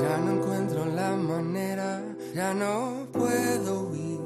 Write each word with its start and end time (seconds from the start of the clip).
Ya 0.00 0.16
no 0.16 0.32
encuentro 0.32 0.86
la 0.86 1.14
manera, 1.14 2.02
ya 2.34 2.54
no 2.54 3.06
puedo 3.12 3.88
huir. 3.88 4.20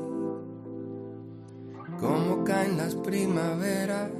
Como 1.98 2.44
caen 2.44 2.76
las 2.76 2.94
primaveras, 2.94 4.10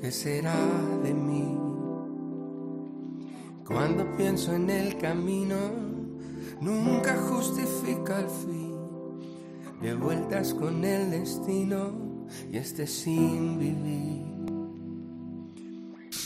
¿qué 0.00 0.12
será 0.12 0.54
de 1.02 1.14
mí? 1.14 1.58
Cuando 3.66 4.04
pienso 4.16 4.54
en 4.54 4.68
el 4.68 4.98
camino, 4.98 5.56
nunca 6.60 7.16
justifica 7.16 8.20
el 8.20 8.28
fin. 8.28 8.74
De 9.80 9.94
vueltas 9.94 10.52
con 10.52 10.84
el 10.84 11.10
destino 11.10 12.26
y 12.52 12.58
este 12.58 12.86
sin 12.86 13.58
vivir. 13.58 14.26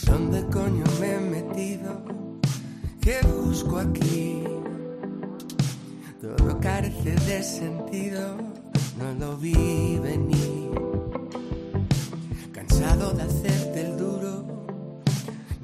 ¿Dónde 0.05 0.45
coño 0.47 0.83
me 0.99 1.13
he 1.13 1.19
metido? 1.19 2.03
¿Qué 2.99 3.19
busco 3.27 3.77
aquí? 3.77 4.42
Carece 6.63 7.11
de 7.11 7.43
sentido, 7.43 8.37
no 8.97 9.13
lo 9.19 9.35
vi 9.35 9.99
venir. 10.01 10.71
Cansado 12.53 13.11
de 13.11 13.23
hacerte 13.23 13.81
el 13.81 13.97
duro, 13.97 14.45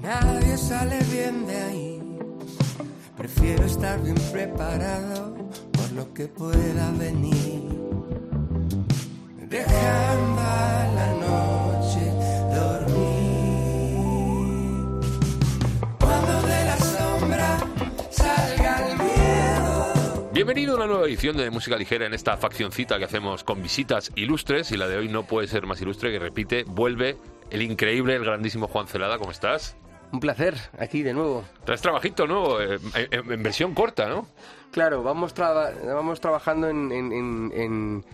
nadie 0.02 0.58
sale 0.58 1.00
bien 1.10 1.48
de 1.48 1.56
ahí. 1.56 2.02
Prefiero 3.16 3.64
estar 3.64 4.04
bien 4.04 4.18
preparado 4.34 5.36
por 5.72 5.90
lo 5.94 6.14
que 6.14 6.28
pueda 6.28 6.92
venir. 6.92 7.64
Dejando 9.48 10.09
Bienvenido 20.50 20.74
a 20.74 20.78
una 20.78 20.88
nueva 20.88 21.06
edición 21.06 21.38
de 21.38 21.52
Música 21.52 21.78
Ligera 21.78 22.08
en 22.08 22.16
esta 22.16 22.36
faccioncita 22.36 22.98
que 22.98 23.06
hacemos 23.06 23.44
con 23.44 23.62
visitas 23.62 24.12
ilustres 24.16 24.72
y 24.72 24.78
la 24.78 24.88
de 24.88 24.98
hoy 24.98 25.08
no 25.08 25.22
puede 25.28 25.48
ser 25.48 25.68
más 25.68 25.80
ilustre 25.80 26.12
que 26.12 26.18
repite, 26.18 26.64
vuelve 26.66 27.18
el 27.52 27.62
increíble, 27.62 28.16
el 28.16 28.26
grandísimo 28.26 28.68
Juan 28.68 28.88
Celada, 28.88 29.20
¿cómo 29.20 29.30
estás? 29.30 29.76
Un 30.12 30.20
placer, 30.20 30.56
aquí 30.80 31.04
de 31.04 31.14
nuevo. 31.14 31.44
Traes 31.66 31.82
trabajito 31.84 32.26
nuevo, 32.26 32.60
eh, 32.62 32.80
en, 32.96 33.32
en 33.32 33.44
versión 33.44 33.76
corta, 33.76 34.10
¿no? 34.10 34.26
Claro, 34.72 35.04
vamos, 35.04 35.36
vamos 35.36 36.20
trabajando 36.20 36.68
en, 36.68 36.92
en- 36.92 37.12
en- 37.14 37.52
en 37.54 38.06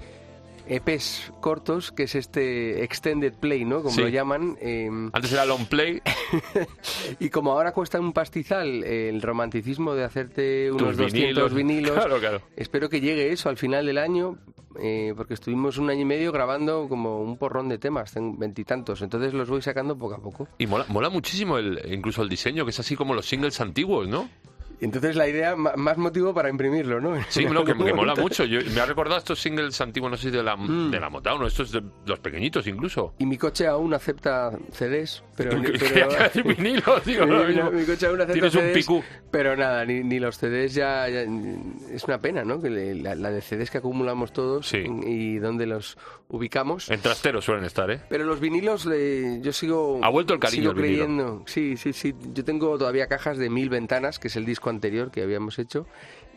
EPs 0.67 1.31
cortos, 1.41 1.91
que 1.91 2.03
es 2.03 2.15
este 2.15 2.83
Extended 2.83 3.33
Play, 3.33 3.65
¿no? 3.65 3.77
Como 3.83 3.95
Sí. 3.95 4.01
lo 4.01 4.07
llaman. 4.09 4.57
eh, 4.61 4.89
Antes 5.13 5.31
era 5.33 5.45
long 5.45 5.65
play, 5.65 6.01
y 7.19 7.29
como 7.29 7.51
ahora 7.51 7.71
cuesta 7.71 7.99
un 7.99 8.13
pastizal 8.13 8.83
el 8.83 9.21
romanticismo 9.21 9.93
de 9.95 10.03
hacerte 10.03 10.71
unos 10.71 10.89
tus 10.89 10.97
200 10.97 11.53
vinilos, 11.53 11.93
Claro, 11.93 12.19
claro. 12.19 12.41
espero 12.55 12.89
que 12.89 13.01
llegue 13.01 13.31
eso 13.31 13.49
al 13.49 13.57
final 13.57 13.85
del 13.85 13.97
año, 13.97 14.37
eh, 14.81 15.13
porque 15.15 15.35
estuvimos 15.35 15.77
un 15.77 15.89
año 15.89 16.01
y 16.01 16.05
medio 16.05 16.31
grabando 16.31 16.87
como 16.89 17.21
un 17.21 17.37
porrón 17.37 17.69
de 17.69 17.77
temas, 17.77 18.11
tengo 18.13 18.35
veintitantos, 18.37 19.01
entonces 19.01 19.33
los 19.33 19.49
voy 19.49 19.61
sacando 19.61 19.97
poco 19.97 20.15
a 20.15 20.19
poco. 20.19 20.47
Y 20.57 20.67
mola, 20.67 20.85
mola 20.89 21.09
muchísimo 21.09 21.57
el, 21.57 21.79
incluso 21.93 22.21
el 22.23 22.29
diseño, 22.29 22.65
que 22.65 22.71
es 22.71 22.79
así 22.79 22.95
como 22.95 23.13
los 23.13 23.25
singles 23.27 23.61
antiguos, 23.61 24.07
¿no? 24.07 24.29
Entonces 24.81 25.15
la 25.15 25.27
idea, 25.27 25.55
más 25.55 25.97
motivo 25.97 26.33
para 26.33 26.49
imprimirlo, 26.49 26.99
¿no? 26.99 27.15
Sí, 27.29 27.45
no, 27.51 27.63
que, 27.63 27.73
que 27.73 27.93
mola 27.93 28.15
mucho. 28.15 28.43
Yo, 28.45 28.59
me 28.73 28.81
ha 28.81 28.85
recordado 28.85 29.17
estos 29.17 29.39
singles 29.41 29.79
antiguos, 29.81 30.11
no 30.11 30.17
sé 30.17 30.31
de 30.31 30.43
la, 30.43 30.55
Mm. 30.55 30.91
de 30.91 30.99
la 30.99 31.09
Motown, 31.09 31.45
estos 31.45 31.71
de 31.71 31.83
los 32.05 32.19
pequeñiñitos 32.19 32.65
incluso. 32.67 33.13
Y 33.19 33.25
mi 33.25 33.37
coche 33.37 33.67
aún 33.67 33.93
acepta 33.93 34.51
CDs, 34.71 35.23
pero... 35.35 35.51
Pero- 35.95 36.09
digo, 37.05 37.25
mi, 37.25 37.83
coche 37.85 38.07
aún 38.07 38.21
acepta 38.21 38.33
Tienes 38.33 38.55
un 38.55 38.61
CDs, 38.61 38.73
picú. 38.73 39.03
Pero 39.31 39.55
nada, 39.55 39.85
ni, 39.85 40.03
ni 40.03 40.19
los 40.19 40.37
CDs 40.37 40.73
ya, 40.73 41.07
ya- 41.09 41.25
Es 41.91 42.03
una 42.05 42.19
pena, 42.19 42.43
¿no? 42.43 42.61
Que 42.61 42.69
le- 42.69 42.95
la, 42.95 43.15
la 43.15 43.31
de 43.31 43.41
CDs 43.41 43.69
que 43.69 43.77
acumulamos 43.79 44.33
todos 44.33 44.67
Sí. 44.67 44.83
y 45.05 45.37
dónde 45.37 45.65
los 45.65 45.97
ubicamos. 46.29 46.89
En 46.89 46.99
trasteros 47.01 47.45
suelen 47.45 47.65
estar, 47.65 47.89
¿eh? 47.91 48.01
Pero 48.09 48.23
los 48.25 48.39
vinilos, 48.39 48.87
eh, 48.91 49.39
yo 49.41 49.51
sigo. 49.53 49.99
Ha 50.03 50.09
vuelto 50.09 50.33
el 50.33 50.39
cariño 50.39 50.71
sigo 50.71 50.73
creyendo. 50.73 51.43
Sí, 51.45 51.77
sí, 51.77 51.93
sí. 51.93 52.13
Yo 52.33 52.43
tengo 52.43 52.77
todavía 52.77 53.07
cajas 53.07 53.37
de 53.37 53.49
Mil 53.49 53.69
Ventanas, 53.69 54.19
que 54.19 54.27
es 54.27 54.35
el 54.35 54.45
disco 54.45 54.64
anterior 54.69 55.11
que 55.11 55.21
habíamos 55.23 55.59
hecho. 55.59 55.85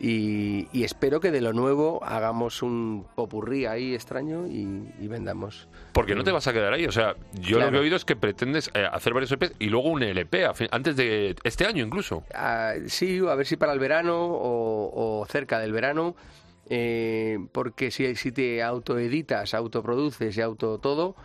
Y, 0.01 0.67
y 0.71 0.85
espero 0.85 1.19
que 1.19 1.29
de 1.29 1.41
lo 1.41 1.51
nuevo 1.51 2.01
hagamos 2.05 2.61
un 2.61 3.05
popurrí 3.15 3.65
ahí 3.65 3.93
extraño 3.93 4.47
y, 4.47 4.85
y 4.99 5.07
vendamos. 5.09 5.67
Porque 5.91 6.15
no 6.15 6.23
te 6.23 6.31
vas 6.31 6.47
a 6.47 6.53
quedar 6.53 6.71
ahí. 6.71 6.85
O 6.85 6.91
sea, 6.91 7.15
yo 7.33 7.59
lo 7.59 7.69
que 7.69 7.75
he 7.77 7.79
oído 7.81 7.97
es 7.97 8.05
que 8.05 8.15
pretendes 8.15 8.71
eh, 8.73 8.85
hacer 8.89 9.13
varios 9.13 9.31
EPs 9.33 9.53
y 9.59 9.65
luego 9.67 9.89
un 9.89 10.01
LP, 10.01 10.45
a 10.45 10.53
fin- 10.53 10.69
antes 10.71 10.95
de 10.95 11.35
este 11.43 11.65
año 11.65 11.83
incluso. 11.85 12.23
Ah, 12.33 12.75
sí, 12.87 13.19
a 13.27 13.35
ver 13.35 13.45
si 13.45 13.57
para 13.57 13.73
el 13.73 13.79
verano 13.79 14.17
o, 14.23 15.19
o 15.21 15.25
cerca 15.25 15.59
del 15.59 15.73
verano. 15.73 16.15
eh, 16.69 17.37
porque 17.51 17.91
si, 17.91 18.15
si 18.15 18.31
te 18.31 18.63
autoeditas, 18.63 19.53
autoproduces 19.53 20.37
y 20.37 20.41
auto 20.41 20.77
todo, 20.77 21.15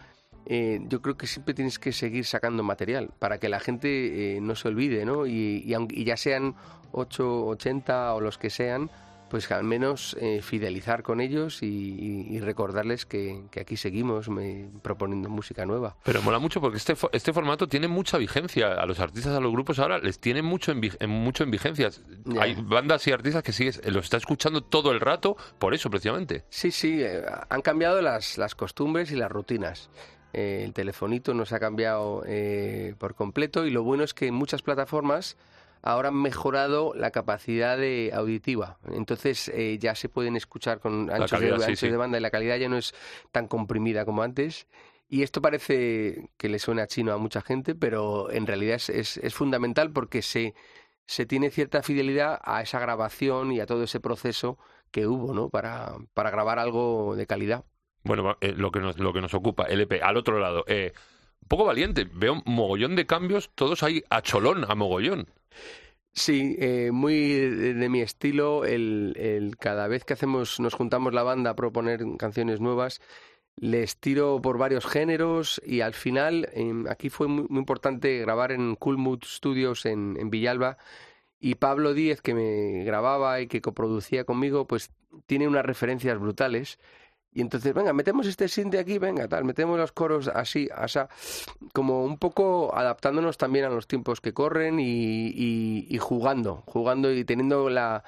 eh, 0.46 0.80
yo 0.88 1.00
creo 1.02 1.16
que 1.16 1.26
siempre 1.26 1.54
tienes 1.54 1.78
que 1.78 1.92
seguir 1.92 2.24
sacando 2.26 2.62
material 2.62 3.10
para 3.18 3.38
que 3.38 3.48
la 3.48 3.60
gente 3.60 4.36
eh, 4.36 4.40
no 4.40 4.54
se 4.54 4.68
olvide, 4.68 5.04
¿no? 5.04 5.26
Y, 5.26 5.62
y 5.64 5.74
aunque- 5.74 5.98
y 5.98 6.04
ya 6.04 6.16
sean 6.16 6.54
8, 6.92 7.46
80 7.46 8.14
o 8.14 8.20
los 8.20 8.38
que 8.38 8.50
sean, 8.50 8.90
pues 9.30 9.48
que 9.48 9.54
al 9.54 9.64
menos 9.64 10.16
eh, 10.20 10.42
fidelizar 10.42 11.02
con 11.02 11.20
ellos 11.20 11.62
y, 11.62 11.66
y- 11.66 12.36
y 12.36 12.40
recordarles 12.40 13.04
que, 13.04 13.42
que 13.50 13.60
aquí 13.60 13.76
seguimos 13.76 14.28
me- 14.28 14.68
proponiendo 14.82 15.28
música 15.28 15.64
nueva. 15.66 15.96
Pero 16.04 16.22
mola 16.22 16.38
mucho 16.38 16.60
porque 16.60 16.76
este, 16.76 16.94
este 17.10 17.32
formato 17.32 17.66
tiene 17.66 17.88
mucha 17.88 18.16
vigencia. 18.16 18.74
A 18.74 18.86
los 18.86 19.00
artistas, 19.00 19.34
a 19.34 19.40
los 19.40 19.50
grupos 19.50 19.78
ahora 19.80 19.98
les 19.98 20.20
tiene 20.20 20.42
mucho 20.42 20.70
en, 20.72 21.10
mucho 21.10 21.42
en 21.42 21.50
vigencias. 21.50 22.02
Ya. 22.26 22.42
Hay 22.42 22.54
bandas 22.54 23.04
y 23.08 23.12
artistas 23.12 23.42
que 23.42 23.52
sigues, 23.52 23.80
los 23.86 24.04
está 24.04 24.18
escuchando 24.18 24.62
todo 24.62 24.92
el 24.92 25.00
rato 25.00 25.36
por 25.58 25.74
eso 25.74 25.90
precisamente. 25.90 26.44
Sí, 26.50 26.70
sí, 26.70 27.02
eh, 27.02 27.22
han 27.48 27.62
cambiado 27.62 28.00
las, 28.02 28.38
las 28.38 28.54
costumbres 28.54 29.10
y 29.10 29.16
las 29.16 29.32
rutinas. 29.32 29.90
Eh, 30.34 30.64
el 30.64 30.72
telefonito 30.72 31.32
nos 31.32 31.52
ha 31.52 31.60
cambiado 31.60 32.24
eh, 32.26 32.94
por 32.98 33.14
completo 33.14 33.66
y 33.66 33.70
lo 33.70 33.84
bueno 33.84 34.02
es 34.02 34.14
que 34.14 34.26
en 34.26 34.34
muchas 34.34 34.62
plataformas 34.62 35.36
ahora 35.80 36.08
han 36.08 36.20
mejorado 36.20 36.92
la 36.94 37.12
capacidad 37.12 37.78
de 37.78 38.10
auditiva. 38.12 38.78
Entonces 38.90 39.48
eh, 39.48 39.78
ya 39.78 39.94
se 39.94 40.08
pueden 40.08 40.34
escuchar 40.34 40.80
con 40.80 41.10
anchos, 41.10 41.30
calidad, 41.30 41.54
de, 41.54 41.58
sí, 41.60 41.64
anchos 41.66 41.78
sí. 41.78 41.88
de 41.88 41.96
banda 41.96 42.18
y 42.18 42.20
la 42.20 42.30
calidad 42.30 42.56
ya 42.56 42.68
no 42.68 42.76
es 42.76 42.94
tan 43.30 43.46
comprimida 43.46 44.04
como 44.04 44.22
antes. 44.22 44.66
Y 45.08 45.22
esto 45.22 45.40
parece 45.40 46.30
que 46.36 46.48
le 46.48 46.58
suena 46.58 46.88
chino 46.88 47.12
a 47.12 47.18
mucha 47.18 47.40
gente, 47.40 47.76
pero 47.76 48.30
en 48.30 48.46
realidad 48.46 48.76
es, 48.76 48.88
es, 48.88 49.16
es 49.18 49.34
fundamental 49.34 49.92
porque 49.92 50.22
se, 50.22 50.54
se 51.06 51.26
tiene 51.26 51.50
cierta 51.50 51.82
fidelidad 51.82 52.40
a 52.42 52.62
esa 52.62 52.80
grabación 52.80 53.52
y 53.52 53.60
a 53.60 53.66
todo 53.66 53.84
ese 53.84 54.00
proceso 54.00 54.58
que 54.90 55.06
hubo, 55.06 55.32
¿no? 55.34 55.50
Para, 55.50 55.94
para 56.14 56.30
grabar 56.30 56.58
algo 56.58 57.14
de 57.14 57.26
calidad. 57.26 57.64
Bueno, 58.04 58.36
eh, 58.40 58.52
lo, 58.56 58.70
que 58.70 58.80
nos, 58.80 58.98
lo 58.98 59.12
que 59.12 59.20
nos 59.20 59.34
ocupa, 59.34 59.64
LP, 59.64 60.00
al 60.02 60.16
otro 60.16 60.38
lado. 60.38 60.64
Eh, 60.68 60.92
un 61.42 61.48
poco 61.48 61.64
valiente, 61.64 62.08
veo 62.12 62.42
mogollón 62.46 62.96
de 62.96 63.06
cambios, 63.06 63.50
todos 63.54 63.82
ahí 63.82 64.02
a 64.10 64.22
cholón, 64.22 64.64
a 64.68 64.74
mogollón. 64.74 65.26
Sí, 66.12 66.56
eh, 66.60 66.90
muy 66.92 67.32
de, 67.32 67.88
mi 67.88 68.00
estilo. 68.00 68.64
El, 68.64 69.14
el- 69.18 69.56
cada 69.56 69.88
vez 69.88 70.04
que 70.04 70.12
hacemos, 70.12 70.60
nos 70.60 70.74
juntamos 70.74 71.12
la 71.12 71.22
banda 71.24 71.50
a 71.50 71.56
proponer 71.56 72.00
canciones 72.18 72.60
nuevas, 72.60 73.00
les 73.56 73.98
tiro 73.98 74.40
por 74.42 74.58
varios 74.58 74.86
géneros 74.86 75.60
y 75.64 75.80
al 75.80 75.94
final 75.94 76.48
em, 76.54 76.86
aquí 76.88 77.08
fue 77.10 77.28
muy, 77.28 77.46
muy 77.48 77.60
importante 77.60 78.18
grabar 78.20 78.52
en 78.52 78.74
Cool 78.76 78.98
Mood 78.98 79.20
Studios 79.24 79.86
en, 79.86 80.16
en 80.20 80.30
Villalba 80.30 80.76
y 81.40 81.56
Pablo 81.56 81.94
Díez 81.94 82.20
que 82.20 82.34
me 82.34 82.84
grababa 82.84 83.40
y 83.40 83.46
que 83.48 83.60
coproducía 83.60 84.24
conmigo 84.24 84.66
pues 84.66 84.90
tiene 85.26 85.46
unas 85.48 85.64
referencias 85.66 86.18
brutales 86.18 86.78
y 87.34 87.40
entonces 87.40 87.74
venga 87.74 87.92
metemos 87.92 88.26
este 88.26 88.48
synth 88.48 88.76
aquí 88.76 88.98
venga 88.98 89.28
tal 89.28 89.44
metemos 89.44 89.76
los 89.78 89.92
coros 89.92 90.28
así 90.28 90.68
asá 90.74 91.08
como 91.72 92.04
un 92.04 92.16
poco 92.18 92.74
adaptándonos 92.74 93.36
también 93.36 93.64
a 93.64 93.68
los 93.70 93.86
tiempos 93.86 94.20
que 94.20 94.32
corren 94.32 94.78
y, 94.80 95.98
jugando 95.98 96.62
jugando 96.66 97.12
y 97.12 97.24
teniendo 97.24 97.68
la 97.68 98.04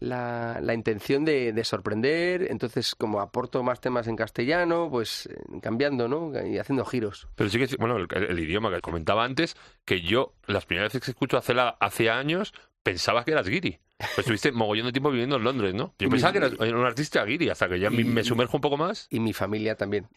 la, 0.00 0.74
intención 0.74 1.24
de, 1.24 1.52
de 1.52 1.64
sorprender, 1.64 2.50
entonces 2.50 2.96
como 2.96 3.20
aporto 3.20 3.62
más 3.62 3.80
temas 3.80 4.08
en 4.08 4.16
castellano, 4.16 4.88
pues 4.90 5.26
eh, 5.26 5.36
cambiando, 5.62 6.08
¿no? 6.08 6.32
Y 6.44 6.58
haciendo 6.58 6.84
giros. 6.84 7.28
Pero 7.36 7.48
sí 7.48 7.58
que, 7.60 7.76
bueno, 7.76 7.96
el, 7.96 8.08
el 8.12 8.38
idioma 8.40 8.72
que 8.74 8.80
comentaba 8.80 9.24
antes, 9.24 9.56
que 9.84 10.00
yo, 10.00 10.34
las 10.48 10.66
primeras 10.66 10.92
veces 10.92 11.04
que 11.04 11.10
escucho 11.12 11.36
hace, 11.38 11.54
la- 11.54 11.76
hace 11.78 12.10
años, 12.10 12.52
pensaba 12.82 13.24
que 13.24 13.30
eras 13.30 13.48
guiri. 13.48 13.78
Pues 13.98 14.18
estuviste 14.18 14.50
mogollón 14.52 14.86
de 14.86 14.92
tiempo 14.92 15.10
viviendo 15.10 15.36
en 15.36 15.44
Londres, 15.44 15.72
¿no? 15.74 15.94
Yo 15.98 16.06
Y 16.08 16.10
pensaba 16.10 16.32
que 16.32 16.40
mi- 16.40 16.46
eras 16.46 16.58
un 16.72 16.84
artista 16.84 17.24
guiri, 17.24 17.48
hasta 17.48 17.68
que 17.68 17.78
ya 17.78 17.90
me- 17.90 18.02
y- 18.02 18.04
me 18.04 18.24
sumerjo 18.24 18.56
un 18.56 18.60
poco 18.60 18.76
más. 18.76 19.06
Y 19.10 19.20
mi 19.20 19.32
familia 19.32 19.76
también. 19.76 20.08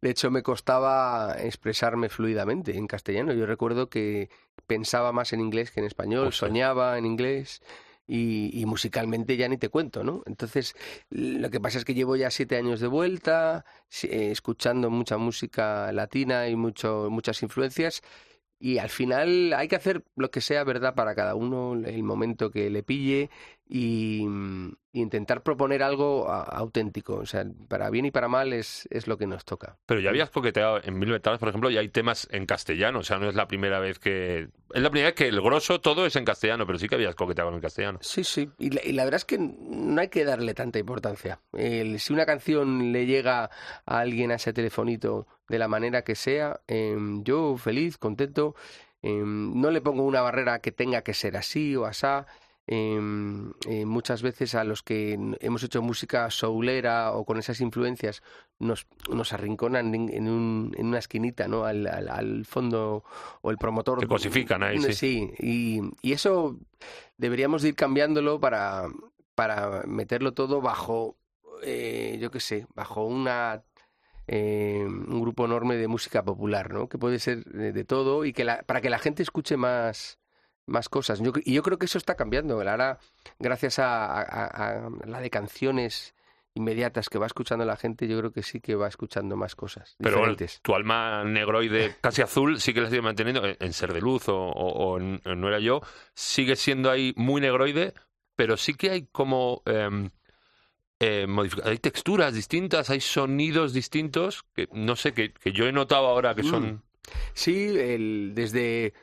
De 0.00 0.10
hecho, 0.10 0.30
me 0.30 0.42
costaba 0.42 1.36
expresarme 1.38 2.08
fluidamente 2.08 2.76
en 2.76 2.86
castellano. 2.86 3.32
Yo 3.34 3.44
recuerdo 3.46 3.88
que 3.90 4.30
pensaba 4.66 5.12
más 5.12 5.32
en 5.32 5.40
inglés 5.40 5.70
que 5.70 5.80
en 5.80 5.86
español, 5.86 6.32
soñaba 6.32 6.96
en 6.98 7.06
inglés. 7.06 7.62
Y, 8.08 8.50
y 8.58 8.66
musicalmente 8.66 9.36
ya 9.36 9.48
ni 9.48 9.58
te 9.58 9.68
cuento, 9.68 10.04
¿no? 10.04 10.22
Entonces, 10.26 10.76
lo 11.10 11.50
que 11.50 11.58
pasa 11.58 11.78
es 11.78 11.84
que 11.84 11.92
llevo 11.92 12.14
ya 12.14 12.30
siete 12.30 12.56
años 12.56 12.78
de 12.78 12.86
vuelta, 12.86 13.64
eh, 14.04 14.30
escuchando 14.30 14.90
mucha 14.90 15.16
música 15.18 15.90
latina 15.92 16.48
y 16.48 16.54
mucho, 16.54 17.08
muchas 17.10 17.42
influencias, 17.42 18.02
y 18.58 18.78
al 18.78 18.88
final 18.88 19.52
hay 19.52 19.68
que 19.68 19.76
hacer 19.76 20.04
lo 20.16 20.30
que 20.30 20.40
sea 20.40 20.64
verdad 20.64 20.94
para 20.94 21.14
cada 21.14 21.34
uno, 21.34 21.74
el 21.74 22.02
momento 22.02 22.50
que 22.50 22.70
le 22.70 22.82
pille, 22.82 23.30
y, 23.68 24.26
intentar 24.92 25.42
proponer 25.42 25.82
algo 25.82 26.30
auténtico. 26.30 27.16
O 27.16 27.26
sea, 27.26 27.44
para 27.68 27.90
bien 27.90 28.06
y 28.06 28.10
para 28.10 28.28
mal 28.28 28.54
es, 28.54 28.88
es 28.90 29.06
lo 29.06 29.18
que 29.18 29.26
nos 29.26 29.44
toca. 29.44 29.76
Pero 29.84 30.00
ya 30.00 30.08
habías 30.08 30.30
coqueteado 30.30 30.80
en 30.82 30.98
Mil 30.98 31.10
Ventanas, 31.10 31.38
por 31.38 31.50
ejemplo, 31.50 31.68
y 31.68 31.76
hay 31.76 31.90
temas 31.90 32.26
en 32.30 32.46
castellano. 32.46 33.00
O 33.00 33.02
sea, 33.02 33.18
no 33.18 33.28
es 33.28 33.34
la 33.34 33.46
primera 33.46 33.78
vez 33.78 33.98
que. 33.98 34.48
Es 34.72 34.82
la 34.82 34.90
primera 34.90 35.08
vez 35.08 35.14
que 35.14 35.28
el 35.28 35.40
grosso 35.42 35.80
todo 35.82 36.06
es 36.06 36.16
en 36.16 36.24
castellano, 36.24 36.66
pero 36.66 36.78
sí 36.78 36.88
que 36.88 36.94
habías 36.94 37.14
coqueteado 37.14 37.52
en 37.52 37.60
castellano. 37.60 37.98
Sí, 38.00 38.24
sí. 38.24 38.48
Y 38.58 38.70
la, 38.70 39.04
verdad 39.04 39.18
es 39.18 39.24
que 39.26 39.38
no 39.38 40.00
hay 40.00 40.08
que 40.08 40.24
darle 40.24 40.54
tanta 40.54 40.78
importancia. 40.78 41.40
si 41.52 42.12
una 42.12 42.24
canción 42.24 42.92
le 42.92 43.04
llega 43.04 43.50
a 43.84 43.98
alguien 43.98 44.30
a 44.30 44.36
ese 44.36 44.54
telefonito 44.54 45.26
de 45.48 45.58
la 45.58 45.68
manera 45.68 46.02
que 46.02 46.14
sea, 46.14 46.60
em, 46.66 47.22
yo 47.22 47.56
feliz, 47.58 47.98
contento. 47.98 48.54
Em, 49.02 49.60
no 49.60 49.70
le 49.70 49.82
pongo 49.82 50.04
una 50.04 50.22
barrera 50.22 50.60
que 50.60 50.72
tenga 50.72 51.02
que 51.02 51.14
ser 51.14 51.36
así 51.36 51.76
o 51.76 51.84
asá. 51.84 52.26
Em, 52.68 53.52
eh, 53.68 53.86
muchas 53.86 54.22
veces 54.22 54.56
a 54.56 54.64
los 54.64 54.82
que 54.82 55.16
hemos 55.38 55.62
hecho 55.62 55.82
música 55.82 56.28
soulera 56.30 57.12
o 57.12 57.24
con 57.24 57.38
esas 57.38 57.60
influencias 57.60 58.24
nos, 58.58 58.88
nos 59.08 59.32
arrinconan 59.32 59.94
en, 59.94 60.28
un, 60.28 60.74
en 60.76 60.86
una 60.86 60.98
esquinita, 60.98 61.46
¿no? 61.46 61.64
Al, 61.64 61.86
al, 61.86 62.44
fondo 62.44 63.04
o 63.40 63.50
el 63.52 63.56
promotor. 63.56 64.00
Te 64.00 64.08
cosifican 64.08 64.64
ahí, 64.64 64.80
sí. 64.80 64.92
Sí, 64.94 65.32
y, 65.38 65.80
y 66.02 66.12
eso 66.12 66.58
deberíamos 67.16 67.62
ir 67.64 67.76
cambiándolo 67.76 68.40
para, 68.40 68.88
para 69.36 69.84
meterlo 69.86 70.34
todo 70.34 70.60
bajo, 70.60 71.16
eh, 71.62 72.18
yo 72.20 72.32
qué 72.32 72.40
sé, 72.40 72.66
bajo 72.74 73.04
una 73.04 73.62
eh, 74.26 74.84
un 74.84 75.20
grupo 75.20 75.44
enorme 75.44 75.76
de 75.76 75.86
música 75.86 76.24
popular, 76.24 76.72
¿no? 76.72 76.88
Que 76.88 76.98
puede 76.98 77.20
ser 77.20 77.44
de, 77.44 77.84
todo 77.84 78.24
y 78.24 78.32
que 78.32 78.42
la, 78.42 78.62
para 78.62 78.80
que 78.80 78.90
la 78.90 78.98
gente 78.98 79.22
escuche 79.22 79.56
más 79.56 80.18
más 80.66 80.88
cosas. 80.88 81.20
y 81.44 81.54
yo 81.54 81.62
creo 81.62 81.78
que 81.78 81.86
eso 81.86 81.98
está 81.98 82.14
cambiando. 82.14 82.54
Ahora, 82.54 82.98
gracias 83.38 83.78
a, 83.78 84.88
la 85.04 85.20
de 85.20 85.30
canciones 85.30 86.14
inmediatas 86.54 87.08
que 87.08 87.18
va 87.18 87.26
escuchando 87.26 87.64
la 87.64 87.76
gente, 87.76 88.08
yo 88.08 88.18
creo 88.18 88.32
que 88.32 88.42
sí 88.42 88.60
que 88.60 88.74
va 88.74 88.88
escuchando 88.88 89.36
más 89.36 89.54
cosas 89.54 89.94
Pero 89.98 90.16
diferentes. 90.16 90.60
tu 90.62 90.74
alma 90.74 91.22
negroide 91.22 91.96
casi 92.00 92.22
azul 92.22 92.58
sí 92.60 92.72
que 92.72 92.80
la 92.80 92.88
sigue 92.88 93.02
manteniendo 93.02 93.42
en, 93.44 93.72
Ser 93.74 93.92
de 93.92 94.00
Luz 94.00 94.24
o, 94.28 94.96
en, 94.98 95.20
No 95.38 95.48
Era 95.48 95.60
Yo, 95.60 95.82
sigue 96.14 96.56
siendo 96.56 96.90
ahí 96.90 97.12
muy 97.16 97.42
negroide, 97.42 97.92
pero 98.34 98.56
sí 98.56 98.74
que 98.74 98.90
hay 98.90 99.02
como... 99.06 99.62
Eh, 99.66 100.08
eh, 100.98 101.26
hay 101.64 101.76
texturas 101.76 102.32
distintas, 102.32 102.88
hay 102.88 103.02
sonidos 103.02 103.74
distintos 103.74 104.46
que 104.54 104.66
no 104.72 104.96
sé, 104.96 105.12
que, 105.12 105.34
que 105.34 105.52
yo 105.52 105.66
he 105.66 105.72
notado 105.72 106.06
ahora 106.06 106.34
que 106.34 106.42
son... 106.42 106.66
Mm. 106.66 106.82
Sí, 107.34 107.66
el, 107.78 108.32
desde 108.34 108.94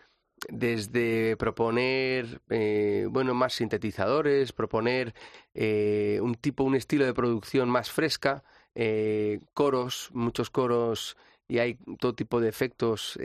desde 0.49 1.37
proponer 1.37 2.41
eh, 2.49 3.07
bueno 3.09 3.33
más 3.33 3.53
sintetizadores 3.53 4.51
proponer 4.53 5.13
eh, 5.53 6.19
un 6.21 6.35
tipo 6.35 6.63
un 6.63 6.75
estilo 6.75 7.05
de 7.05 7.13
producción 7.13 7.69
más 7.69 7.91
fresca 7.91 8.43
eh, 8.75 9.39
coros 9.53 10.09
muchos 10.13 10.49
coros 10.49 11.17
y 11.47 11.59
hay 11.59 11.77
todo 11.99 12.15
tipo 12.15 12.39
de 12.39 12.49
efectos 12.49 13.19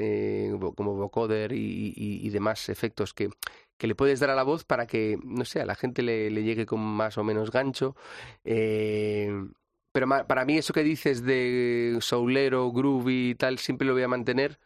como 0.77 0.95
vocoder 0.97 1.53
y, 1.53 2.29
demás 2.31 2.69
efectos 2.69 3.15
que, 3.15 3.31
que 3.79 3.87
le 3.87 3.95
puedes 3.95 4.21
dar 4.21 4.31
a 4.31 4.35
la 4.35 4.43
voz 4.43 4.65
para 4.65 4.87
que 4.87 5.19
no 5.25 5.45
sé 5.45 5.61
a 5.61 5.65
la 5.65 5.77
gente 5.77 6.03
le, 6.03 6.29
le 6.29 6.43
llegue 6.43 6.67
con 6.67 6.81
más 6.81 7.17
o 7.17 7.25
menos 7.25 7.53
gancho. 7.53 7.95
Pero 8.43 10.09
para 10.27 10.45
mí 10.45 10.59
eso 10.59 10.75
que 10.75 10.83
dices 10.83 11.23
de 11.23 11.97
soulero 12.01 12.71
groovy 12.73 13.31
y 13.31 13.35
tal 13.37 13.59
siempre 13.59 13.87
lo 13.87 13.95
voy 13.95 14.03
a 14.03 14.09
mantener 14.09 14.59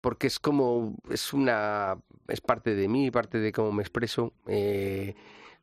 porque 0.00 0.26
es 0.26 0.38
como, 0.38 0.94
es 1.10 1.32
una, 1.32 1.98
es 2.28 2.40
parte 2.40 2.74
de 2.74 2.88
mí, 2.88 3.10
parte 3.10 3.38
de 3.38 3.52
cómo 3.52 3.72
me 3.72 3.82
expreso, 3.82 4.32
eh, 4.46 5.14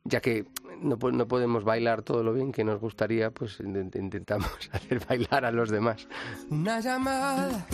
ya 0.04 0.20
que 0.20 0.46
no, 0.80 0.98
podemos 0.98 1.64
bailar 1.64 2.02
todo 2.02 2.22
lo 2.22 2.32
bien 2.32 2.52
que 2.52 2.64
nos 2.64 2.80
gustaría, 2.80 3.30
pues 3.30 3.60
intentamos 3.60 4.50
hacer 4.72 5.04
bailar 5.06 5.44
a 5.44 5.50
los 5.50 5.70
demás. 5.70 6.06
Una 6.50 6.80
llamada 6.80 7.66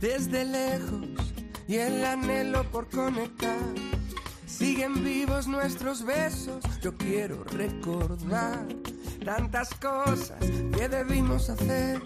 desde 0.00 0.44
lejos 0.44 1.34
y 1.68 1.76
el 1.76 2.04
anhelo 2.04 2.64
por 2.70 2.88
conectar. 2.88 3.58
Siguen 4.46 5.04
vivos 5.04 5.48
nuestros 5.48 6.04
besos, 6.06 6.64
yo 6.80 6.96
quiero 6.96 7.44
recordar 7.44 8.64
tantas 9.24 9.74
cosas 9.74 10.38
que 10.72 10.88
debimos 10.88 11.50
hacer 11.50 12.00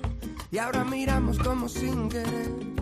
y 0.51 0.59
ahora 0.59 0.83
miramos 0.85 1.39
como 1.39 1.69
sin 1.69 2.09
querer 2.09 2.80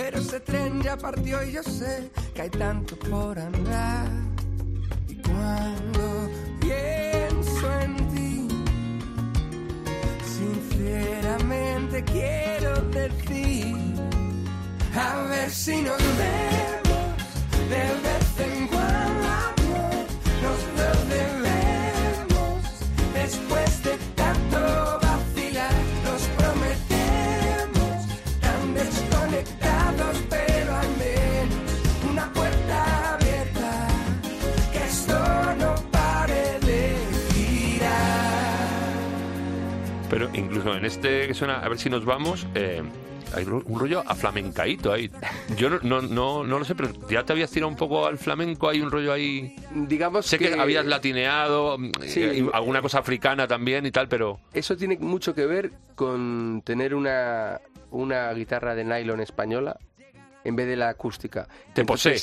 pero 0.00 0.18
ese 0.20 0.38
tren 0.38 0.80
ya 0.80 0.96
partió 0.96 1.42
y 1.42 1.50
yo 1.50 1.62
sé 1.64 2.08
que 2.32 2.42
hay 2.42 2.50
tanto 2.50 2.96
por 2.96 3.36
andar. 3.36 4.06
Y 5.08 5.16
cuando 5.16 6.30
pienso 6.60 7.80
en 7.80 7.96
ti, 8.14 8.48
sinceramente 10.36 12.04
quiero 12.04 12.80
decir, 12.92 13.76
a 14.94 15.22
ver 15.30 15.50
si 15.50 15.82
nos 15.82 15.98
vemos 15.98 16.88
de 17.68 17.84
vez 18.04 18.37
Pero 40.18 40.30
incluso 40.34 40.74
en 40.74 40.84
este 40.84 41.28
que 41.28 41.34
suena, 41.34 41.60
a 41.60 41.68
ver 41.68 41.78
si 41.78 41.88
nos 41.88 42.04
vamos, 42.04 42.44
eh, 42.56 42.82
hay 43.36 43.44
un 43.44 43.78
rollo 43.78 44.02
a 44.04 44.16
flamencaíto 44.16 44.92
ahí. 44.92 45.08
Yo 45.56 45.70
no, 45.70 45.78
no, 45.82 46.02
no, 46.02 46.42
no, 46.42 46.58
lo 46.58 46.64
sé, 46.64 46.74
pero 46.74 46.90
ya 47.08 47.22
te 47.22 47.32
habías 47.32 47.52
tirado 47.52 47.68
un 47.68 47.76
poco 47.76 48.04
al 48.04 48.18
flamenco, 48.18 48.68
hay 48.68 48.80
un 48.80 48.90
rollo 48.90 49.12
ahí. 49.12 49.54
Digamos 49.72 50.26
sé 50.26 50.36
que, 50.40 50.54
habías 50.54 50.84
latineado, 50.86 51.78
sí, 52.04 52.48
alguna 52.52 52.82
cosa 52.82 52.98
africana 52.98 53.46
también 53.46 53.86
y 53.86 53.92
tal, 53.92 54.08
pero. 54.08 54.40
Eso 54.52 54.76
tiene 54.76 54.98
mucho 54.98 55.36
que 55.36 55.46
ver 55.46 55.70
con 55.94 56.62
tener 56.64 56.96
una, 56.96 57.60
una 57.92 58.32
guitarra 58.32 58.74
de 58.74 58.82
nylon 58.82 59.20
española 59.20 59.78
en 60.42 60.56
vez 60.56 60.66
de 60.66 60.74
la 60.74 60.88
acústica. 60.88 61.46
Te 61.74 61.84
posee. 61.84 62.18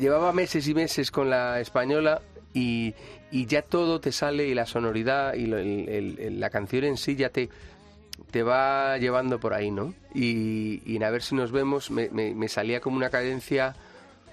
llevaba 0.00 0.32
meses 0.32 0.66
y 0.66 0.72
meses 0.72 1.10
con 1.10 1.28
la 1.28 1.60
española 1.60 2.22
y, 2.54 2.94
y 3.30 3.46
ya 3.46 3.62
todo 3.62 4.00
te 4.00 4.12
sale 4.12 4.46
y 4.46 4.54
la 4.54 4.66
sonoridad 4.66 5.34
y 5.34 5.46
la 5.46 6.50
canción 6.50 6.84
en 6.84 6.96
sí 6.96 7.16
ya 7.16 7.30
te, 7.30 7.48
te 8.30 8.42
va 8.42 8.98
llevando 8.98 9.38
por 9.38 9.54
ahí, 9.54 9.70
¿no? 9.70 9.94
Y, 10.14 10.82
y 10.84 11.02
a 11.02 11.10
ver 11.10 11.22
si 11.22 11.34
nos 11.34 11.52
vemos, 11.52 11.90
me, 11.90 12.08
me, 12.10 12.48
salía 12.48 12.80
como 12.80 12.96
una 12.96 13.10
cadencia 13.10 13.74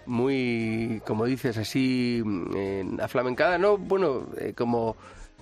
muy, 0.05 1.01
como 1.05 1.25
dices, 1.25 1.57
así, 1.57 2.21
mm, 2.23 2.99
aflamencada, 3.01 3.57
¿no? 3.57 3.77
Bueno, 3.77 4.27
eh, 4.39 4.53
como 4.55 4.95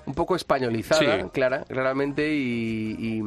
un 0.05 0.13
poco 0.13 0.35
españolizada, 0.35 1.29
clara, 1.29 1.63
claramente, 1.63 2.33
y, 2.33 3.21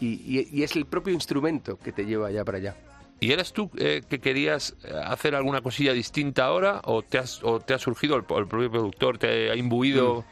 y, 0.00 0.48
y 0.50 0.62
es 0.62 0.76
el 0.76 0.86
propio 0.86 1.12
instrumento 1.12 1.78
que 1.78 1.92
te 1.92 2.04
lleva 2.04 2.28
allá 2.28 2.44
para 2.44 2.58
allá. 2.58 2.76
¿Y 3.18 3.32
eres 3.32 3.52
tú 3.52 3.70
eh, 3.78 4.02
que 4.08 4.20
querías 4.20 4.76
eh, 4.84 4.92
hacer 5.04 5.34
alguna 5.34 5.62
cosilla 5.62 5.92
distinta 5.92 6.44
ahora 6.44 6.80
o 6.84 7.02
te, 7.02 7.18
has, 7.18 7.42
o 7.42 7.60
te 7.60 7.72
ha 7.72 7.78
surgido 7.78 8.16
el, 8.16 8.24
propio 8.24 8.70
productor, 8.70 9.18
te 9.18 9.50
ha 9.50 9.56
imbuido? 9.56 10.20
Mm. 10.20 10.24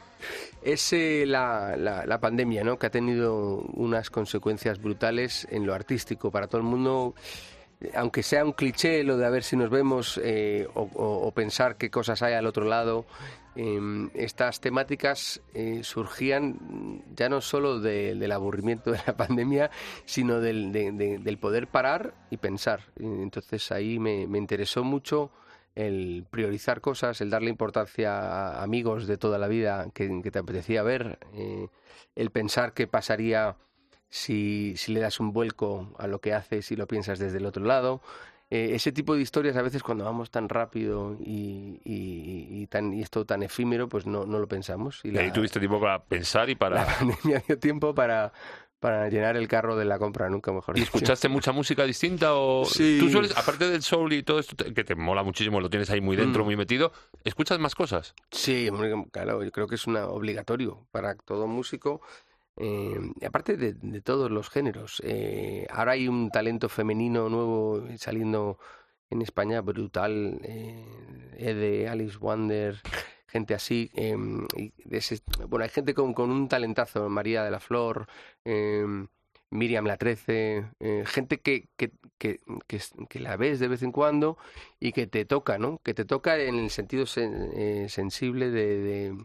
Es 0.62 0.93
eh, 0.93 1.25
la, 1.26 1.76
la, 1.76 2.21
pandemia, 2.21 2.64
¿no? 2.64 2.79
Que 2.79 2.87
ha 2.87 2.91
tenido 2.91 3.59
unas 3.75 4.09
consecuencias 4.11 4.81
brutales 4.81 5.47
en 5.50 5.67
lo 5.67 5.75
artístico 5.75 6.31
para 6.31 6.47
todo 6.47 6.59
el 6.59 6.67
mundo. 6.67 7.14
Aunque 7.95 8.23
sea 8.23 8.45
un 8.45 8.53
cliché 8.53 9.05
lo 9.05 9.19
de 9.19 9.26
a 9.26 9.31
ver 9.31 9.43
si 9.43 9.57
nos 9.57 9.69
vemos 9.69 10.19
o, 10.73 11.33
pensar 11.35 11.76
qué 11.76 11.91
cosas 11.91 12.23
hay 12.23 12.33
al 12.33 12.47
otro 12.47 12.64
lado, 12.64 13.05
Em, 13.56 14.11
estas 14.14 14.61
temáticas 14.61 15.40
eh, 15.54 15.80
surgían 15.84 17.04
ya 17.14 17.28
no 17.28 17.40
solo 17.40 17.78
del 17.78 18.32
aburrimiento 18.32 18.90
de 18.90 19.00
la 19.06 19.16
pandemia, 19.16 19.70
sino 20.04 20.40
del, 20.40 20.73
del 20.73 21.38
poder 21.38 21.68
parar 21.68 22.14
y 22.30 22.38
pensar. 22.38 22.80
Entonces 22.99 23.70
ahí 23.70 23.99
me, 23.99 24.23
interesó 24.23 24.82
mucho 24.82 25.30
el 25.76 26.26
priorizar 26.30 26.80
cosas, 26.80 27.20
el 27.20 27.30
darle 27.30 27.50
importancia 27.50 28.18
a 28.18 28.62
amigos 28.62 29.06
de 29.06 29.18
toda 29.18 29.38
la 29.38 29.49
vida 29.49 29.88
que, 29.94 30.08
te 30.08 30.38
apetecía 30.38 30.82
ver, 30.82 31.18
eh, 31.34 31.68
el 32.16 32.30
pensar 32.30 32.75
qué 32.75 32.87
pasaría 32.87 33.56
si, 34.08 34.76
si 34.76 34.92
le 34.92 35.00
das 35.00 35.18
un 35.18 35.32
vuelco 35.32 35.92
a 35.99 36.06
lo 36.06 36.20
que 36.20 36.34
haces 36.34 36.70
y 36.70 36.76
lo 36.76 36.87
piensas 36.87 37.18
desde 37.18 37.38
el 37.38 37.46
otro 37.46 37.64
lado, 37.64 38.00
eh, 38.54 38.75
ese 38.76 38.92
tipo 38.92 39.16
de 39.16 39.20
historias 39.23 39.56
a 39.56 39.62
veces 39.62 39.82
cuando 39.82 40.04
vamos 40.04 40.30
tan 40.30 40.49
rápido 40.49 41.16
y, 41.18 41.80
y, 41.84 42.66
tan, 42.68 42.94
y 42.94 43.02
esto 43.02 43.25
tan 43.25 43.42
efímero, 43.42 43.88
pues 43.88 44.06
no, 44.06 44.26
no 44.26 44.38
lo 44.38 44.46
pensamos. 44.46 45.00
Y, 45.02 45.18
ahí 45.18 45.32
tuviste 45.32 45.58
tiempo 45.58 45.80
para 45.80 46.04
pensar 46.04 46.49
y 46.49 46.54
para... 46.54 46.76
La 46.84 46.87
pandemia 46.87 47.42
dio 47.49 47.58
tiempo 47.58 47.96
para, 47.96 48.32
para 48.78 49.08
llenar 49.08 49.37
el 49.37 49.49
carro 49.49 49.75
de 49.75 49.84
la 49.84 49.99
compra, 49.99 50.28
nunca 50.30 50.52
mejor 50.52 50.78
¿Y 50.78 50.82
escuchaste 50.82 51.28
mucha 51.28 51.50
música 51.50 51.82
distinta 51.84 52.34
o 52.34 52.64
Sí. 52.64 52.99
tú 53.00 53.08
sueles, 53.11 53.37
aparte 53.37 53.68
del 53.68 53.82
soul 53.82 54.12
y 54.12 54.23
todo 54.23 54.38
esto 54.38 54.54
que 54.73 54.84
te 54.84 54.94
mola 54.94 55.25
muchísimo, 55.25 55.61
lo 55.61 55.68
tienes 55.68 55.90
ahí 55.90 56.00
muy 56.00 56.14
dentro, 56.16 56.44
Mm. 56.44 56.46
muy 56.46 56.56
metido, 56.56 56.92
escuchas 57.25 57.58
más 57.58 57.75
cosas? 57.75 58.14
Sí, 58.30 58.68
claro, 59.11 59.42
yo 59.42 59.50
creo 59.50 59.66
que 59.66 59.75
es 59.75 59.88
una 59.88 60.06
obligatorio 60.06 60.87
para 60.92 61.16
todo 61.16 61.49
músico. 61.49 62.02
Eh, 62.56 62.99
y 63.20 63.25
aparte 63.25 63.56
de, 63.56 63.75
de 63.75 64.00
todos 64.00 64.30
los 64.30 64.50
géneros. 64.50 65.00
Eh, 65.04 65.66
ahora 65.70 65.92
hay 65.92 66.08
un 66.08 66.30
talento 66.30 66.68
femenino 66.68 67.28
nuevo 67.28 67.84
saliendo 67.96 68.58
en 69.11 69.23
España 69.23 69.61
brutal. 69.61 70.40
Eh, 70.44 70.84
Ede, 71.38 71.88
Alice 71.88 72.18
Wonder, 72.18 72.80
gente 73.26 73.54
así. 73.54 73.90
eh, 73.94 74.16
y 74.56 74.73
bueno, 75.49 75.64
hay 75.64 75.70
gente 75.70 75.94
con, 75.94 76.14
un 76.30 76.49
talentazo, 76.49 77.08
María 77.08 77.44
de 77.44 77.50
la 77.50 77.61
Flor, 77.61 78.06
eh, 78.44 78.84
Miriam 79.50 79.87
La 79.87 79.96
Trece, 79.96 80.64
eh, 80.80 81.04
gente 81.06 81.40
que, 81.40 81.68
que, 81.76 81.92
que, 82.18 82.40
la 83.20 83.37
ves 83.37 83.61
de 83.61 83.68
vez 83.68 83.82
en 83.82 83.92
cuando 83.92 84.37
y 84.80 84.92
que 84.92 85.06
te 85.06 85.25
toca, 85.25 85.58
¿no? 85.58 85.78
Que 85.84 85.94
te 85.94 86.04
toca 86.04 86.37
en 86.38 86.56
el 86.56 86.70
sentido 86.70 87.04
sen- 87.04 87.52
eh, 87.54 87.88
sensible 87.88 88.50
de, 88.50 89.16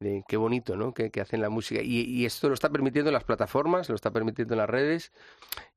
de 0.00 0.24
qué 0.26 0.36
bonito, 0.36 0.76
¿no? 0.76 0.94
Que, 0.94 1.10
que 1.10 1.20
hacen 1.20 1.42
la 1.42 1.50
música. 1.50 1.82
Y, 1.82 2.00
y 2.00 2.24
esto 2.26 2.48
lo 2.48 2.54
está 2.54 2.70
permitiendo 2.70 3.10
las 3.12 3.24
plataformas, 3.24 3.88
lo 3.88 3.94
está 3.94 4.10
permitiendo 4.10 4.56
las 4.56 4.68
redes. 4.68 5.12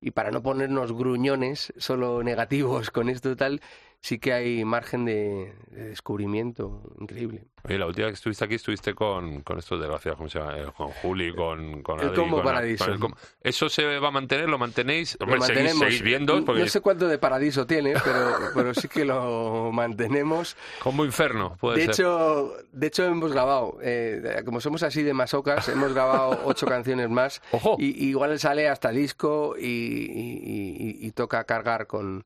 Y 0.01 0.11
para 0.11 0.31
no 0.31 0.41
ponernos 0.41 0.93
gruñones, 0.93 1.73
solo 1.77 2.23
negativos 2.23 2.89
con 2.89 3.09
esto 3.09 3.31
y 3.31 3.35
tal, 3.35 3.61
sí 4.03 4.19
que 4.19 4.33
hay 4.33 4.65
margen 4.65 5.05
de, 5.05 5.53
de 5.71 5.85
descubrimiento 5.85 6.81
increíble. 6.99 7.45
Oye, 7.63 7.77
la 7.79 7.85
última 7.87 8.07
vez 8.07 8.11
que 8.15 8.17
estuviste 8.17 8.43
aquí 8.43 8.55
estuviste 8.55 8.93
con, 8.93 9.39
con 9.43 9.57
estos 9.57 9.79
desgraciados, 9.79 10.17
¿cómo 10.17 10.29
se 10.29 10.37
llama? 10.39 10.57
Eh, 10.59 10.65
Con 10.75 10.89
Juli, 10.89 11.33
con, 11.33 11.81
con 11.81 12.01
El 12.01 12.07
Adri, 12.07 12.17
Combo 12.17 12.35
con- 12.37 12.45
Paradiso. 12.45 12.83
con 12.83 12.93
el 12.95 12.99
com- 12.99 13.13
¿Eso 13.41 13.69
se 13.69 13.99
va 13.99 14.09
a 14.09 14.11
mantener? 14.11 14.49
¿Lo 14.49 14.57
mantenéis? 14.57 15.15
Lo 15.21 15.23
Hombre, 15.25 15.39
seguís, 15.39 15.55
mantenemos. 15.55 15.79
seguís 15.85 16.01
viendo, 16.01 16.43
porque 16.43 16.61
No 16.63 16.67
sé 16.67 16.81
cuánto 16.81 17.07
de 17.07 17.17
paradiso 17.17 17.65
tiene, 17.65 17.93
pero, 18.03 18.31
pero 18.53 18.73
sí 18.73 18.89
que 18.89 19.05
lo 19.05 19.71
mantenemos. 19.71 20.57
Combo 20.81 21.05
Inferno, 21.05 21.55
puede 21.57 21.77
De 21.77 21.81
ser. 21.83 21.91
hecho, 21.93 22.53
de 22.73 22.87
hecho 22.87 23.05
hemos 23.05 23.31
grabado, 23.31 23.77
eh, 23.81 24.41
como 24.43 24.59
somos 24.59 24.83
así 24.83 25.01
de 25.01 25.13
masocas, 25.13 25.69
hemos 25.69 25.93
grabado 25.93 26.41
ocho 26.43 26.65
canciones 26.65 27.09
más. 27.09 27.41
¡Ojo! 27.53 27.77
Y, 27.79 27.85
y 28.05 28.09
igual 28.09 28.37
sale 28.39 28.67
hasta 28.67 28.89
disco 28.89 29.55
y, 29.57 29.63
y- 29.63 30.99
y- 30.99 31.07
y 31.07 31.11
toca 31.11 31.45
cargar 31.45 31.87
con, 31.87 32.25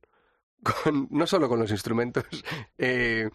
con- 0.63 1.07
no 1.11 1.27
solo 1.27 1.47
con 1.49 1.59
los 1.59 1.71
instrumentos. 1.71 2.25
eh, 2.77 3.29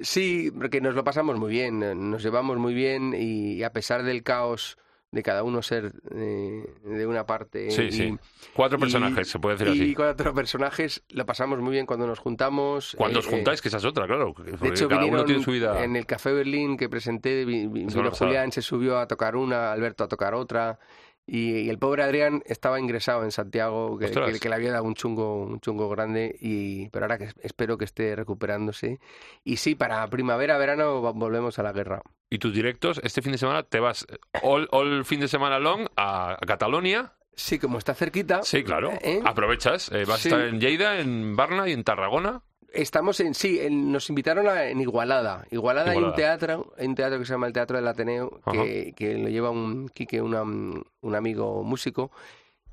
sí, 0.00 0.50
porque 0.50 0.80
nos 0.80 0.94
lo 0.94 1.04
pasamos 1.04 1.38
muy 1.38 1.50
bien, 1.50 1.82
eh, 1.82 1.94
nos 1.94 2.22
llevamos 2.22 2.58
muy 2.58 2.74
bien 2.74 3.14
y, 3.16 3.62
a 3.62 3.72
pesar 3.72 4.02
del 4.02 4.22
caos 4.22 4.78
de 5.10 5.22
cada 5.22 5.42
uno 5.42 5.60
ser 5.60 5.92
eh, 6.14 6.64
de 6.84 7.06
una 7.06 7.26
parte 7.26 7.70
Sí, 7.70 7.82
y, 7.82 7.92
sí. 7.92 8.18
Cuatro 8.54 8.78
y- 8.78 8.80
personajes, 8.80 9.28
se 9.28 9.38
puede 9.38 9.58
decir 9.58 9.76
y 9.76 9.82
así. 9.82 9.94
cuatro 9.94 10.32
personajes, 10.32 11.02
lo 11.10 11.26
pasamos 11.26 11.58
muy 11.60 11.72
bien 11.72 11.84
cuando 11.84 12.06
nos 12.06 12.18
juntamos. 12.18 12.94
Cuando 12.96 13.18
eh, 13.18 13.20
os 13.20 13.26
juntáis, 13.26 13.60
que 13.60 13.68
esa 13.68 13.76
es 13.76 13.84
otra, 13.84 14.06
claro. 14.06 14.34
de 14.38 14.68
hecho, 14.70 14.88
cada 14.88 15.04
uno 15.04 15.22
tiene 15.26 15.42
su 15.42 15.50
vida. 15.50 15.84
en 15.84 15.96
el 15.96 16.06
Café 16.06 16.32
Berlín 16.32 16.78
que 16.78 16.88
presenté, 16.88 17.44
vino. 17.44 18.10
Julián, 18.12 18.52
se 18.52 18.62
subió 18.62 18.98
a 18.98 19.06
tocar 19.06 19.36
una, 19.36 19.70
Alberto 19.72 20.02
a 20.04 20.08
tocar 20.08 20.32
otra, 20.32 20.78
y, 21.26 21.60
y 21.60 21.68
el 21.70 21.78
pobre 21.78 22.02
Adrián 22.02 22.42
estaba 22.46 22.80
ingresado 22.80 23.22
en 23.24 23.30
Santiago, 23.30 23.98
que, 23.98 24.10
que- 24.10 24.40
que 24.40 24.48
le 24.48 24.54
había 24.54 24.72
dado 24.72 24.84
un 24.84 24.94
chungo, 24.94 25.42
un 25.42 25.60
chungo 25.60 25.88
grande, 25.88 26.36
y 26.40 26.88
pero 26.90 27.04
ahora 27.04 27.18
que 27.18 27.24
es- 27.24 27.34
espero 27.42 27.78
que 27.78 27.84
esté 27.84 28.14
recuperándose. 28.16 28.98
Y 29.44 29.56
sí, 29.56 29.74
para 29.74 30.06
primavera, 30.08 30.58
verano 30.58 31.00
volvemos 31.14 31.58
a 31.58 31.62
la 31.62 31.72
guerra. 31.72 32.02
Y 32.30 32.38
tus 32.38 32.52
directos, 32.54 33.00
este 33.04 33.22
fin 33.22 33.32
de 33.32 33.38
semana 33.38 33.62
te 33.62 33.78
vas 33.80 34.06
all, 34.42 34.66
all 34.72 35.04
fin 35.04 35.20
de 35.20 35.28
semana 35.28 35.58
long 35.58 35.86
a, 35.96 36.32
a 36.34 36.46
Cataluña. 36.46 37.12
Sí, 37.34 37.58
como 37.58 37.78
está 37.78 37.94
cerquita. 37.94 38.42
Sí, 38.42 38.62
claro. 38.62 38.90
¿eh? 39.00 39.20
Aprovechas. 39.24 39.90
eh, 39.92 40.04
vas 40.06 40.20
Sí. 40.20 40.28
a 40.28 40.32
estar 40.36 40.48
en 40.48 40.60
Lleida, 40.60 40.98
en 41.00 41.34
Barna 41.36 41.68
y 41.68 41.72
en 41.72 41.82
Tarragona. 41.84 42.42
Estamos 42.72 43.20
en, 43.20 43.34
sí, 43.34 43.58
en- 43.60 43.92
nos 43.92 44.08
invitaron 44.08 44.48
a- 44.48 44.64
en 44.66 44.80
Igualada. 44.80 45.44
Igualada, 45.50 45.90
hay 45.92 45.98
un 45.98 46.14
teatro, 46.14 46.72
hay 46.78 46.86
un 46.86 46.94
teatro 46.94 47.18
que 47.18 47.24
se 47.24 47.32
llama 47.32 47.46
el 47.46 47.52
Teatro 47.52 47.76
del 47.76 47.86
Ateneo, 47.88 48.40
que, 48.64 48.92
que 48.96 49.14
lo 49.18 49.28
lleva 49.28 49.50
un 49.50 49.88
Quique, 49.88 50.20
una- 50.22 50.42
un 50.42 51.14
amigo 51.14 51.62
músico, 51.64 52.10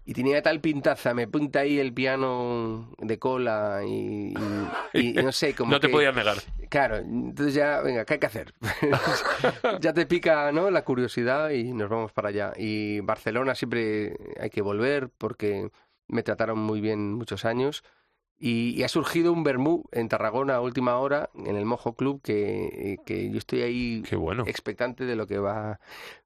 y 0.06 0.14
tenía 0.14 0.42
tal 0.42 0.60
pintaza, 0.60 1.14
me 1.14 1.28
pinta 1.28 1.60
ahí 1.60 1.78
el 1.80 1.94
piano 1.94 2.90
de 2.98 3.20
cola 3.20 3.82
y, 3.86 4.34
y- 4.94 5.00
y 5.00 5.14
no 5.14 5.32
sé, 5.32 5.54
como 5.56 5.72
no 5.72 5.80
te 5.80 5.88
que- 5.88 5.94
podías 5.94 6.16
negar. 6.16 6.38
Claro, 6.70 6.98
entonces 6.98 7.54
ya, 7.54 7.82
venga, 7.82 8.06
¿qué 8.06 8.14
hay 8.14 8.20
que 8.20 8.26
hacer? 8.26 8.54
ya 9.82 9.94
te 9.94 10.06
pica, 10.06 10.52
¿no? 10.52 10.70
La 10.72 10.84
curiosidad 10.84 11.50
y 11.52 11.74
nos 11.74 11.90
vamos 11.90 12.12
para 12.12 12.30
allá. 12.30 12.54
Y 12.58 13.00
Barcelona 13.02 13.56
siempre 13.56 14.16
hay 14.40 14.50
que 14.50 14.62
volver 14.62 15.10
porque 15.18 15.70
me 16.08 16.24
trataron 16.24 16.60
muy 16.60 16.82
bien 16.82 17.14
muchos 17.14 17.46
años. 17.46 17.84
Y, 18.40 18.70
y 18.78 18.84
ha 18.84 18.88
surgido 18.88 19.34
un 19.34 19.44
Bermú 19.44 19.84
en 19.92 20.08
Tarragona 20.08 20.56
a 20.56 20.62
última 20.62 20.98
hora, 20.98 21.30
en 21.36 21.56
el 21.58 21.66
Mojo 21.66 21.94
Club, 21.96 22.22
que, 22.24 22.98
que 23.06 23.30
yo 23.30 23.38
estoy 23.38 23.62
ahí 23.64 24.04
bueno. 24.18 24.44
expectante 24.48 25.06
de 25.06 25.16
lo 25.18 25.28
que 25.28 25.40
va. 25.40 25.80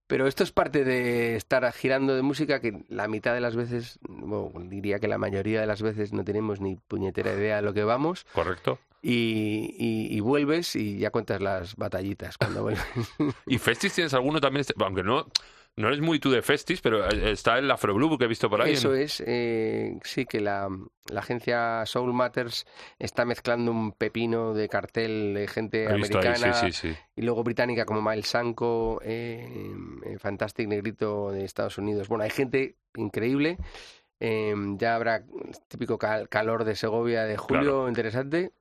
Pero 0.05 0.27
esto 0.27 0.43
es 0.43 0.51
parte 0.51 0.83
de 0.83 1.35
estar 1.35 1.71
girando 1.73 2.15
de 2.15 2.21
música 2.21 2.59
que 2.59 2.83
la 2.87 3.07
mitad 3.07 3.33
de 3.33 3.41
las 3.41 3.55
veces, 3.55 3.97
bueno, 4.07 4.51
diría 4.69 4.99
que 4.99 5.07
la 5.07 5.17
mayoría 5.17 5.59
de 5.61 5.65
las 5.65 5.81
veces 5.81 6.13
no 6.13 6.23
tenemos 6.23 6.59
ni 6.61 6.75
puñetera 6.75 7.33
idea 7.33 7.55
de 7.55 7.61
lo 7.63 7.73
que 7.73 7.83
vamos 7.83 8.25
Correcto. 8.33 8.77
y, 9.01 9.73
y- 9.79 10.15
y 10.15 10.19
vuelves 10.19 10.75
y 10.75 10.99
ya 10.99 11.09
cuentas 11.09 11.41
las 11.41 11.75
batallitas 11.77 12.37
cuando 12.37 12.61
vuelves. 12.61 12.83
¿Y 13.47 13.57
Festis 13.57 13.93
tienes 13.93 14.13
alguno 14.13 14.39
también? 14.39 14.61
este- 14.61 14.73
Aunque 14.77 15.03
no, 15.03 15.25
no 15.75 15.87
eres 15.87 16.01
muy 16.01 16.19
tú 16.19 16.29
de 16.31 16.41
Festis, 16.41 16.81
pero 16.81 17.07
eh, 17.09 17.31
está 17.31 17.57
el 17.57 17.69
Afro 17.71 17.93
Blue 17.93 18.17
que 18.17 18.25
he 18.25 18.27
visto 18.27 18.49
por 18.49 18.61
ahí. 18.61 18.73
Eso 18.73 18.93
es, 18.93 19.23
eh, 19.25 19.97
sí 20.03 20.25
que 20.25 20.39
la, 20.39 20.69
la 21.09 21.19
agencia 21.19 21.83
Soul 21.85 22.13
Matters 22.13 22.65
está 22.99 23.25
mezclando 23.25 23.71
un 23.71 23.91
pepino 23.93 24.53
de 24.53 24.69
cartel 24.69 25.33
de 25.33 25.47
gente 25.47 25.85
He 25.85 25.93
americana 25.93 26.53
sí, 26.53 26.71
sí, 26.71 26.89
sí. 26.89 26.95
y 27.15 27.21
luego 27.23 27.43
británica 27.43 27.85
como 27.85 28.01
Miles 28.01 28.27
Sanko, 28.27 28.99
eh, 29.03 29.73
eh, 30.05 30.17
Fantastic 30.19 30.67
Negrito 30.67 31.31
de 31.31 31.43
Estados 31.45 31.77
Unidos. 31.77 32.07
Bueno, 32.07 32.23
hay 32.23 32.29
gente 32.29 32.75
increíble. 32.95 33.57
eh, 34.19 34.53
ya 34.77 34.95
habrá 34.95 35.23
típico 35.67 35.97
cal- 35.97 36.29
calor 36.29 36.63
de 36.63 36.75
Segovia 36.75 37.23
de 37.25 37.35
julio, 37.35 37.61
Claro. 37.63 37.89
interesante. 37.89 38.51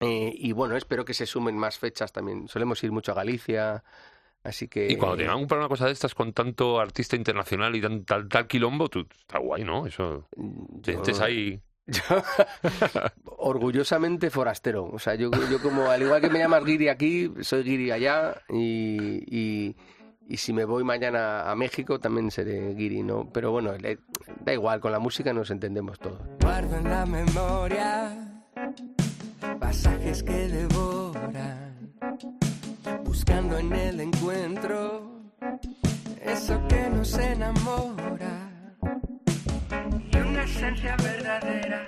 Eh, 0.00 0.32
y 0.34 0.50
bueno, 0.52 0.76
espero 0.76 1.04
que 1.04 1.14
se 1.14 1.26
sumen 1.26 1.56
más 1.56 1.78
fechas 1.78 2.10
también. 2.12 2.48
Solemos 2.48 2.82
ir 2.82 2.90
mucho 2.90 3.12
a 3.12 3.14
Galicia, 3.14 3.84
así 4.44 4.68
que... 4.68 4.90
Y 4.90 4.96
cuando 4.96 5.16
te 5.18 5.26
van 5.26 5.46
para 5.46 5.60
una 5.62 5.68
cosa 5.68 5.86
de 5.86 5.92
estas 5.92 6.14
con 6.14 6.32
tanto 6.32 6.80
artista 6.80 7.16
internacional 7.16 7.74
y 7.76 7.80
tan, 7.80 8.04
tal, 8.04 8.28
tal 8.28 8.46
quilombo, 8.46 8.88
tú, 8.88 9.06
está 9.18 9.38
guay, 9.38 9.64
¿no? 9.64 9.86
Eso. 9.86 10.28
Te 10.82 10.92
yo- 10.92 10.98
estés 10.98 11.20
ahí. 11.20 11.60
Yo, 11.86 12.00
orgullosamente 13.38 14.30
forastero. 14.30 14.84
O 14.84 14.98
sea, 14.98 15.14
yo, 15.14 15.30
yo 15.50 15.60
como, 15.60 15.86
al 15.90 16.02
igual 16.02 16.20
que 16.20 16.30
me 16.30 16.38
llamas 16.38 16.64
Guiri 16.64 16.88
aquí, 16.88 17.32
soy 17.40 17.62
Guiri 17.64 17.90
allá 17.90 18.40
y, 18.48 19.24
y, 19.26 19.76
y 20.28 20.36
si 20.36 20.52
me 20.52 20.64
voy 20.64 20.84
mañana 20.84 21.50
a 21.50 21.56
México 21.56 21.98
también 21.98 22.30
seré 22.30 22.74
Guiri, 22.74 23.02
¿no? 23.02 23.28
Pero 23.32 23.50
bueno, 23.50 23.76
le- 23.76 23.98
da 24.44 24.52
igual, 24.52 24.80
con 24.80 24.92
la 24.92 24.98
música 25.00 25.32
nos 25.32 25.50
entendemos 25.50 25.98
todos. 25.98 26.20
Guardo 26.40 26.76
en 26.76 26.84
la 26.84 27.04
memoria 27.06 28.28
pasajes 29.58 30.22
que 30.22 30.32
devoran, 30.32 31.71
buscando 33.12 33.58
en 33.58 33.70
el 33.74 34.00
encuentro 34.00 35.20
eso 36.24 36.54
que 36.66 36.88
nos 36.88 37.12
enamora. 37.18 38.34
Y 40.12 40.16
una 40.16 40.42
esencia 40.44 40.96
verdadera 40.96 41.80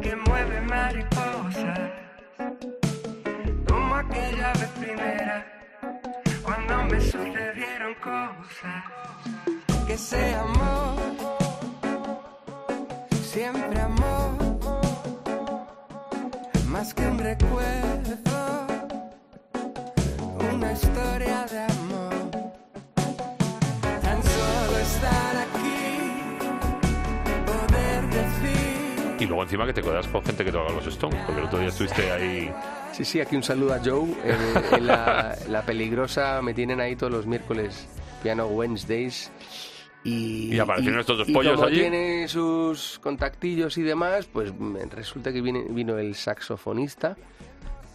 que 0.00 0.14
mueve 0.28 0.60
mariposas, 0.60 1.80
como 3.68 3.94
aquella 3.96 4.52
vez 4.52 4.70
primera, 4.82 5.46
cuando 6.44 6.84
me 6.84 7.00
sucedieron 7.00 7.94
cosas. 8.10 8.84
Que 9.88 9.98
sea 9.98 10.40
amor, 10.42 10.96
siempre 13.20 13.80
amor, 13.80 14.30
más 16.68 16.94
que 16.94 17.04
un 17.04 17.18
recuerdo, 17.18 18.31
historia 20.72 21.46
de 21.50 21.58
amor. 21.60 22.30
Tan 24.02 24.22
solo 24.22 24.78
estar 24.78 25.36
aquí, 25.36 25.88
poder 27.46 28.02
decir. 28.10 29.16
Y 29.20 29.26
luego 29.26 29.42
encima 29.42 29.66
que 29.66 29.72
te 29.72 29.82
quedas 29.82 30.08
con 30.08 30.24
gente 30.24 30.44
que 30.44 30.52
toca 30.52 30.72
los 30.72 30.86
Stones, 30.86 31.22
porque 31.26 31.40
el 31.40 31.46
otro 31.46 31.58
día 31.58 31.68
estuviste 31.68 32.10
ahí. 32.10 32.52
Sí, 32.92 33.04
sí, 33.04 33.20
aquí 33.20 33.36
un 33.36 33.42
saludo 33.42 33.74
a 33.74 33.78
Joe. 33.78 34.08
En, 34.24 34.74
en 34.78 34.86
la, 34.86 35.36
la 35.48 35.62
peligrosa 35.62 36.42
me 36.42 36.54
tienen 36.54 36.80
ahí 36.80 36.96
todos 36.96 37.12
los 37.12 37.26
miércoles, 37.26 37.86
Piano 38.22 38.46
Wednesdays. 38.46 39.30
Y, 40.04 40.54
Y 40.54 40.58
aparecieron 40.58 40.98
estos 40.98 41.18
dos 41.18 41.28
y 41.28 41.32
pollos 41.32 41.54
como 41.54 41.68
allí. 41.68 41.78
tiene 41.78 42.26
sus 42.26 42.98
contactillos 42.98 43.78
y 43.78 43.82
demás, 43.82 44.26
pues 44.26 44.52
resulta 44.90 45.32
que 45.32 45.40
viene, 45.40 45.64
vino 45.70 45.96
el 45.96 46.16
saxofonista 46.16 47.16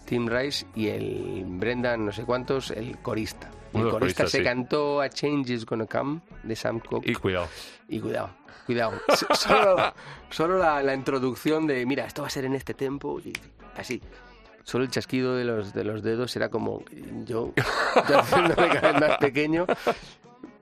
Tim 0.07 0.25
Rice 0.27 0.65
y 0.73 0.87
el 0.87 1.43
Brendan, 1.45 2.05
no 2.05 2.11
sé 2.13 2.23
cuántos, 2.23 2.71
el 2.71 2.97
corista. 2.99 3.49
El 3.73 3.81
corista 3.81 3.99
coristas, 3.99 4.31
se 4.31 4.37
sí. 4.37 4.43
cantó 4.43 5.01
A 5.01 5.09
Change 5.09 5.49
is 5.49 5.65
Gonna 5.65 5.85
Come 5.85 6.21
de 6.43 6.55
Sam 6.55 6.79
Cooke. 6.79 7.09
Y 7.09 7.13
cuidado. 7.13 7.47
Y 7.89 7.99
cuidado, 7.99 8.29
cuidado. 8.65 8.93
Solo, 9.35 9.93
solo 10.29 10.57
la, 10.57 10.81
la 10.81 10.93
introducción 10.93 11.67
de, 11.67 11.85
mira, 11.85 12.05
esto 12.05 12.21
va 12.21 12.27
a 12.29 12.31
ser 12.31 12.45
en 12.45 12.55
este 12.55 12.73
tempo, 12.73 13.19
y 13.19 13.33
así. 13.75 14.01
Solo 14.63 14.85
el 14.85 14.89
chasquido 14.89 15.35
de 15.35 15.43
los, 15.43 15.73
de 15.73 15.83
los 15.83 16.01
dedos 16.03 16.35
era 16.35 16.49
como 16.49 16.83
yo, 17.25 17.53
yo 18.09 18.19
haciéndome 18.19 18.69
cada 18.69 18.91
vez 18.93 19.01
más 19.01 19.17
pequeño. 19.17 19.65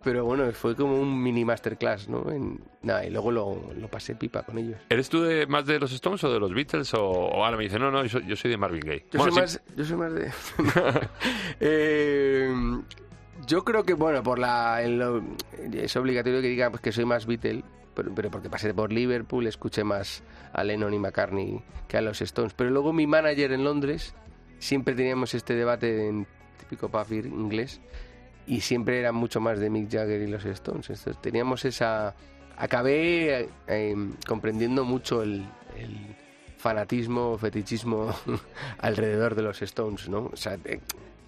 Pero 0.06 0.24
bueno, 0.24 0.50
fue 0.54 0.76
como 0.76 0.98
un 1.02 1.22
mini 1.22 1.44
masterclass, 1.44 2.08
¿no? 2.08 2.32
En, 2.32 2.62
nada, 2.84 3.04
y 3.06 3.10
luego 3.10 3.32
lo, 3.32 3.60
lo 3.78 3.88
pasé 3.90 4.16
pipa 4.16 4.44
con 4.44 4.58
ellos. 4.60 4.78
¿Eres 4.88 5.10
tú 5.10 5.22
de, 5.24 5.48
más 5.48 5.66
de 5.66 5.80
los 5.80 5.92
Stones 5.92 6.24
o 6.24 6.32
de 6.32 6.40
los 6.40 6.54
Beatles? 6.54 6.94
O, 6.94 7.02
o 7.04 7.44
ahora 7.44 7.58
me 7.58 7.64
dice, 7.64 7.80
no, 7.80 7.90
no, 7.92 8.04
yo 8.04 8.10
soy, 8.10 8.26
yo 8.28 8.36
soy 8.36 8.52
de 8.52 8.58
Marvin 8.58 8.82
Gaye. 8.82 9.06
Yo, 9.12 9.18
Bueno, 9.20 9.34
soy, 9.34 9.48
sí, 9.48 9.58
más, 9.68 9.76
yo 9.76 9.84
soy 9.84 9.98
más 9.98 10.14
de... 10.14 10.32
Eh, 11.60 12.54
yo 13.48 13.64
creo 13.64 13.84
que, 13.84 13.94
bueno, 13.96 14.24
por 14.24 14.40
la... 14.40 14.82
lo- 14.88 15.24
es 15.74 15.96
obligatorio 15.96 16.42
que 16.42 16.48
diga 16.48 16.70
pues, 16.70 16.82
que 16.82 16.92
soy 16.92 17.06
más 17.06 17.26
Beatle, 17.26 17.64
pero, 17.96 18.14
pero 18.14 18.30
porque 18.30 18.50
pasé 18.50 18.74
por 18.74 18.92
Liverpool, 18.94 19.48
escuché 19.48 19.84
más 19.84 20.24
a 20.54 20.64
Lennon 20.64 20.94
y 20.94 21.00
McCartney 21.00 21.62
que 21.88 21.98
a 21.98 22.02
los 22.02 22.22
Stones. 22.22 22.54
Pero 22.54 22.70
luego 22.70 22.94
mi 22.94 23.08
manager 23.08 23.52
en 23.52 23.64
Londres, 23.64 24.14
siempre 24.60 24.94
teníamos 24.96 25.34
este 25.34 25.56
debate 25.56 26.08
en 26.08 26.28
típico 26.60 26.90
pub 26.90 27.12
inglés, 27.12 27.82
y 28.48 28.62
siempre 28.62 29.00
era 29.00 29.12
mucho 29.12 29.40
más 29.42 29.60
de 29.60 29.70
Mick 29.70 29.92
Jagger 29.92 30.22
y 30.22 30.28
los 30.28 30.46
Stones. 30.46 30.90
Entonces 30.90 31.22
teníamos 31.22 31.66
esa... 31.66 32.16
Acabé 32.58 33.50
eh, 33.68 33.96
comprendiendo 34.28 34.86
mucho 34.86 35.22
el, 35.24 35.46
el 35.78 36.16
fanatismo, 36.58 37.38
fetichismo 37.38 38.16
alrededor 38.80 39.36
de 39.36 39.42
los 39.42 39.62
Stones, 39.62 40.08
¿no? 40.10 40.30
O 40.32 40.36
sea, 40.38 40.58
eh, 40.66 40.80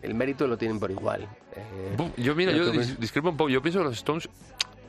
el 0.01 0.13
mérito 0.13 0.47
lo 0.47 0.57
tienen 0.57 0.79
por 0.79 0.89
igual. 0.91 1.27
Eh, 1.55 1.97
Yo, 2.17 2.33
mira, 2.35 2.51
Yo 2.53 2.71
dis- 2.71 2.97
discrepo 2.97 3.29
un 3.29 3.37
poco. 3.37 3.49
Yo 3.49 3.61
pienso 3.61 3.79
que 3.79 3.85
los 3.85 3.97
Stones, 3.97 4.29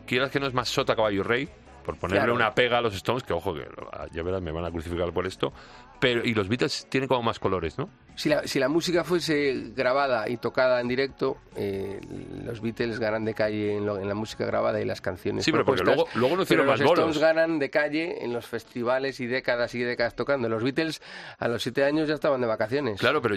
quieras 0.07 0.31
que 0.31 0.39
no 0.39 0.47
es 0.47 0.55
más 0.55 0.69
sota 0.69 0.95
caballo 0.95 1.25
rey, 1.25 1.49
por 1.89 1.97
ponerle 1.97 2.19
Claro. 2.21 2.35
una 2.35 2.53
pega 2.55 2.77
a 2.77 2.81
los 2.83 2.95
Stones, 2.95 3.23
que 3.23 3.33
ojo, 3.33 3.55
que 3.55 3.67
ya 4.13 4.23
verás, 4.23 4.43
me 4.43 4.53
van 4.53 4.63
a 4.67 4.71
crucificar 4.71 5.11
por 5.11 5.27
esto. 5.27 5.55
Pero, 5.99 6.23
y 6.23 6.35
los 6.35 6.47
Beatles 6.49 6.87
tienen 6.91 7.09
como 7.09 7.23
más 7.23 7.39
colores, 7.39 7.79
¿no? 7.79 7.89
si, 8.15 8.29
la, 8.29 8.47
si 8.47 8.59
la 8.59 8.69
música 8.69 9.05
fuese 9.05 9.73
grabada 9.75 10.29
y 10.29 10.37
tocada 10.37 10.81
en 10.83 10.89
directo, 10.89 11.39
eh, 11.57 11.99
los 12.45 12.61
Beatles 12.61 12.99
ganan 13.01 13.25
de 13.25 13.33
calle 13.33 13.77
en, 13.79 13.87
lo- 13.87 13.99
en 13.99 14.07
la 14.07 14.15
música 14.15 14.45
grabada 14.45 14.81
y 14.81 14.85
las 14.85 15.01
canciones 15.01 15.45
Sí, 15.47 15.51
pero 15.53 15.65
porque 15.65 15.83
luego, 15.83 16.07
luego 16.15 16.37
no 16.37 16.43
hicieron 16.43 16.67
los 16.67 16.79
más 16.79 16.87
bolos. 16.87 16.99
Stones 17.17 17.19
ganan 17.19 17.59
de 17.59 17.71
calle 17.71 18.23
en 18.23 18.33
los 18.35 18.45
festivales 18.47 19.19
y 19.21 19.27
décadas 19.27 19.75
y 19.75 19.81
décadas 19.81 20.15
tocando. 20.15 20.49
Los 20.51 20.63
Beatles 20.63 21.01
a 21.39 21.49
los 21.49 21.63
siete 21.63 21.85
años 21.85 22.07
ya 22.07 22.15
estaban 22.15 22.41
de 22.43 22.47
vacaciones. 22.49 23.01
Claro, 23.01 23.23
pero, 23.23 23.37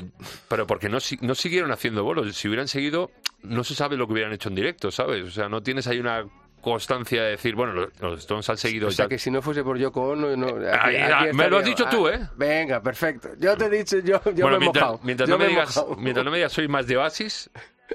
pero 0.50 0.68
porque 0.68 0.90
no, 0.90 0.98
no 1.22 1.36
siguieron 1.36 1.72
haciendo 1.72 2.04
bolos. 2.04 2.36
Si 2.36 2.48
hubieran 2.50 2.68
seguido, 2.68 3.12
no 3.44 3.64
se 3.64 3.76
sabe 3.76 3.96
lo 3.98 4.08
que 4.08 4.14
hubieran 4.14 4.34
hecho 4.34 4.50
en 4.50 4.56
directo, 4.56 4.92
¿sabes? 4.92 5.24
O 5.26 5.32
sea, 5.32 5.48
no 5.48 5.64
tienes 5.64 5.88
ahí 5.88 6.00
una 6.00 6.26
constancia 6.62 7.24
de 7.24 7.32
decir, 7.32 7.56
bueno, 7.56 7.74
los, 7.74 7.90
los 8.00 8.20
Stones 8.20 8.50
han 8.50 8.58
seguido 8.58 8.88
O 8.88 8.92
sea 8.92 9.06
ya- 9.06 9.10
que 9.10 9.18
si 9.20 9.30
no 9.32 9.42
fuese 9.42 9.64
por 9.64 9.78
Yoko 9.78 10.02
Ono... 10.10 10.36
No, 10.38 10.48
aquí- 10.48 10.66
Ahí, 10.80 10.96
aquí 10.98 11.30
ah, 11.30 11.34
me 11.34 11.50
lo 11.50 11.58
has 11.58 11.66
dicho 11.66 11.86
tú, 11.90 12.08
ah, 12.08 12.14
¿eh? 12.16 12.20
Venga, 12.38 12.82
perfecto. 12.82 13.30
Yo 13.40 13.58
te 13.58 13.66
he 13.66 13.70
dicho, 13.70 13.98
yo, 14.00 14.22
yo 14.24 14.32
bueno, 14.46 14.50
me 14.52 14.56
he 14.56 14.60
mientras, 14.60 14.84
mojado. 14.86 15.00
mientras 15.04 15.30
Yo 15.30 15.36
no 15.38 15.44
me 15.44 15.50
digas, 15.50 15.76
mojado. 15.76 15.96
mientras 15.98 16.26
no 16.26 16.32
me 16.32 16.38
digas 16.38 16.52
soy 16.54 16.68
más 16.68 16.88
de 16.88 16.98
Oasis, 16.98 17.50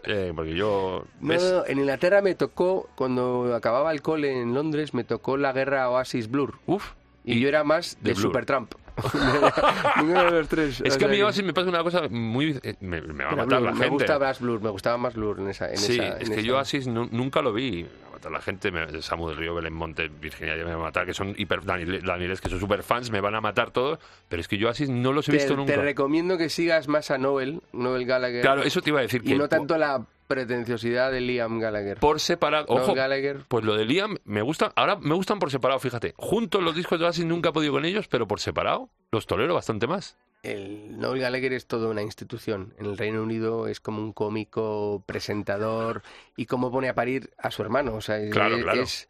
eh, 0.05 0.33
porque 0.35 0.55
yo... 0.55 1.05
No, 1.21 1.29
¿ves? 1.29 1.43
no, 1.43 1.53
no, 1.59 1.67
en 1.67 1.79
Inglaterra 1.79 2.21
me 2.23 2.35
tocó, 2.35 2.91
cuando 2.97 3.55
acababa 3.55 3.93
el 3.93 4.03
cole 4.03 4.41
en 4.41 4.53
Londres, 4.55 4.93
me 4.95 5.05
tocó 5.05 5.37
la 5.37 5.53
guerra 5.53 5.89
Oasis 5.91 6.31
Blur. 6.31 6.59
Uf. 6.67 6.93
Y, 7.25 7.41
yo 7.41 7.49
era 7.49 7.65
más 7.65 7.99
de 8.03 8.11
de. 8.11 8.17
Supertramp. 8.21 8.73
Ninguno 9.99 10.25
de 10.25 10.31
los 10.31 10.49
tres. 10.49 10.81
Es 10.81 10.97
que 10.97 11.05
a 11.05 11.09
mí 11.09 11.19
me 11.43 11.53
pasa 11.53 11.69
una 11.69 11.83
cosa 11.83 12.09
muy... 12.11 12.59
eh, 12.63 12.75
Me, 12.81 13.01
me 13.01 13.25
va 13.25 13.31
a 13.31 13.37
matar 13.37 13.63
la 13.63 13.71
me 13.73 13.77
gente. 13.79 13.91
gusta 13.91 14.19
más 14.19 14.41
Blur, 14.41 14.61
me 14.61 14.71
gustaba 14.71 14.97
más 14.97 15.15
Blur 15.15 15.41
en 15.41 15.49
esa. 15.51 15.71
En 15.71 15.77
Sí, 15.79 15.95
esa- 15.95 16.19
es 16.19 16.29
en 16.29 16.35
que 16.35 16.41
esa- 16.41 16.83
yo 16.83 16.91
nu- 16.91 17.09
nunca 17.11 17.43
lo 17.43 17.53
vi. 17.53 17.85
Me 17.85 17.89
va 18.03 18.09
a 18.09 18.13
matar 18.13 18.33
la 18.33 18.41
gente, 18.41 18.71
me, 18.71 19.03
Samu 19.03 19.29
del 19.29 19.37
Río, 19.37 19.55
Belén 19.55 19.75
Monte, 19.75 20.09
Virginia 20.09 20.57
ya 20.57 20.65
me 20.65 20.71
va 20.75 20.81
a 20.81 20.85
matar, 20.85 21.05
que 21.07 21.15
son 21.15 21.35
hiper 21.37 21.63
Daniel- 21.65 22.03
Danieles, 22.03 22.41
que 22.41 22.49
son 22.49 22.59
super 22.61 22.83
fans, 22.83 23.11
me 23.11 23.21
van 23.21 23.35
a 23.35 23.41
matar 23.41 23.71
todos, 23.71 23.99
pero 24.29 24.41
es 24.41 24.49
que 24.49 24.57
yo 24.59 24.69
Oasis 24.69 24.89
no 24.89 25.13
los 25.13 25.29
he 25.29 25.33
Te, 25.33 25.39
visto 25.39 25.57
nunca. 25.57 25.75
te 25.75 25.81
recomiendo 25.83 26.39
que 26.39 26.49
sigas 26.49 26.89
más 26.89 27.11
a 27.11 27.19
Noel, 27.19 27.61
Noel 27.73 28.07
Gallagher. 28.07 28.41
Claro, 28.41 28.63
eso 28.63 28.81
te 28.81 28.91
iba 28.91 29.01
a 29.01 29.03
decir 29.03 29.21
y 29.25 29.29
que 29.29 29.35
no 29.37 29.49
tanto 29.49 29.77
la 29.77 30.03
pretenciosidad 30.27 31.11
de 31.13 31.21
Liam 31.21 31.59
Gallagher. 31.59 31.99
por 31.99 32.21
separado, 32.21 32.67
ojo, 32.69 32.95
Gallagher. 32.95 33.45
pues 33.49 33.65
lo 33.65 33.77
de 33.77 33.85
Liam 33.85 34.17
me 34.25 34.43
gusta, 34.43 34.73
ahora 34.77 34.97
me 34.97 35.15
gustan 35.15 35.39
por 35.39 35.51
separado, 35.51 35.81
fíjate. 35.81 36.15
Juntos 36.17 36.63
los 36.63 36.75
discos 36.77 36.99
de 36.99 37.07
Oasis 37.07 37.25
nunca 37.25 37.49
he 37.49 37.53
podido 37.53 37.73
con 37.73 37.85
ellos, 37.85 38.09
pero 38.09 38.27
por 38.29 38.41
separado 38.41 38.89
los 39.13 39.27
tolero 39.27 39.55
bastante 39.55 39.87
más. 39.87 40.17
El 40.43 40.99
Noel 41.01 41.21
Gallagher 41.21 41.53
es 41.55 41.67
toda 41.67 41.89
una 41.89 42.03
institución. 42.03 42.73
En 42.79 42.87
el 42.87 42.97
Reino 42.99 43.23
Unido 43.23 43.67
es 43.67 43.81
como 43.81 44.01
un 44.01 44.13
cómico, 44.13 45.03
presentador 45.07 46.03
y 46.37 46.47
cómo 46.47 46.71
pone 46.71 46.89
a 46.89 46.95
parir 46.95 47.31
a 47.39 47.51
su 47.51 47.63
hermano. 47.63 47.95
O 47.95 48.01
sea, 48.01 48.19
es- 48.19 48.33
Claro, 48.33 48.57
claro. 48.63 48.83
es- 48.83 49.09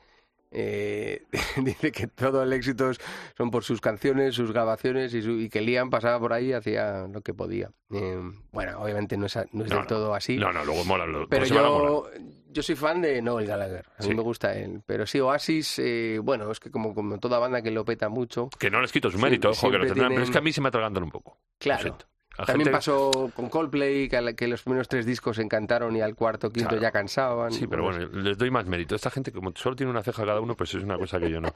eh, 0.51 1.25
dice 1.63 1.93
que 1.93 2.07
todo 2.07 2.43
el 2.43 2.53
éxito 2.53 2.91
son 3.37 3.51
por 3.51 3.65
sus 3.65 3.81
canciones, 3.81 4.35
sus 4.35 4.53
grabaciones 4.53 5.13
y, 5.15 5.23
su- 5.23 5.39
y 5.41 5.49
que 5.49 5.61
Liam 5.61 5.91
pasaba 5.91 6.19
por 6.19 6.33
ahí 6.33 6.49
y 6.49 6.53
hacía 6.53 7.07
lo 7.13 7.21
que 7.23 7.35
podía. 7.35 7.71
Eh, 7.93 8.19
bueno, 8.53 8.81
obviamente 8.81 9.17
no 9.17 9.27
es, 9.27 9.37
no 9.37 9.43
es 9.43 9.53
No, 9.53 9.63
del 9.65 9.79
no. 9.81 9.87
todo 9.87 10.15
así. 10.15 10.37
No, 10.37 10.53
no, 10.53 10.65
luego 10.65 10.85
mola. 10.85 11.05
Pero 11.29 11.45
yo, 11.47 12.05
yo 12.51 12.63
soy 12.63 12.75
fan 12.77 13.03
de 13.03 13.21
Noel 13.23 13.47
Gallagher. 13.47 13.87
A 13.99 14.03
mí 14.03 14.09
Sí. 14.09 14.15
me 14.15 14.23
gusta 14.23 14.55
él. 14.57 14.83
Pero 14.87 15.07
sí, 15.07 15.21
Oasis, 15.21 15.79
eh, 15.79 16.19
bueno, 16.23 16.51
es 16.51 16.59
que 16.61 16.71
como, 16.71 16.95
como 16.95 17.19
toda 17.19 17.39
banda 17.39 17.63
que 17.63 17.71
lo 17.71 17.85
peta 17.85 18.09
mucho. 18.09 18.49
Que 18.59 18.71
no 18.71 18.81
les 18.81 18.93
quito 18.93 19.11
su 19.11 19.19
mérito, 19.19 19.51
ojo, 19.51 19.71
que 19.71 19.79
lo 19.79 19.87
tendrán, 19.87 20.11
pero 20.11 20.23
es 20.23 20.31
que 20.31 20.39
a 20.39 20.43
mí 20.43 20.53
se 20.53 20.61
me 20.61 20.69
atragantan 20.69 21.03
un 21.05 21.11
poco. 21.11 21.39
Claro. 21.59 21.97
También 22.37 22.59
gente- 22.59 22.71
pasó 22.71 23.31
con 23.35 23.49
Coldplay, 23.49 24.09
que, 24.09 24.35
que 24.37 24.47
los 24.49 24.63
primeros 24.63 24.89
tres 24.89 25.07
discos 25.07 25.39
encantaron 25.39 25.97
y 25.97 26.01
al 26.03 26.15
cuarto, 26.15 26.51
quinto 26.51 26.69
Claro. 26.71 26.83
ya 26.83 26.91
cansaban. 26.91 27.53
Sí, 27.53 27.67
pero 27.67 27.85
bueno, 27.85 28.07
les 28.13 28.37
doy 28.37 28.51
más 28.51 28.67
mérito. 28.67 28.95
Esta 28.95 29.11
gente, 29.11 29.33
como 29.33 29.53
solo 29.55 29.75
tiene 29.77 29.91
una 29.91 30.03
ceja 30.03 30.25
cada 30.27 30.41
uno, 30.41 30.55
pues 30.55 30.75
es 30.75 30.83
una 30.83 30.99
cosa 30.99 31.19
que 31.19 31.31
yo 31.31 31.41
no. 31.41 31.49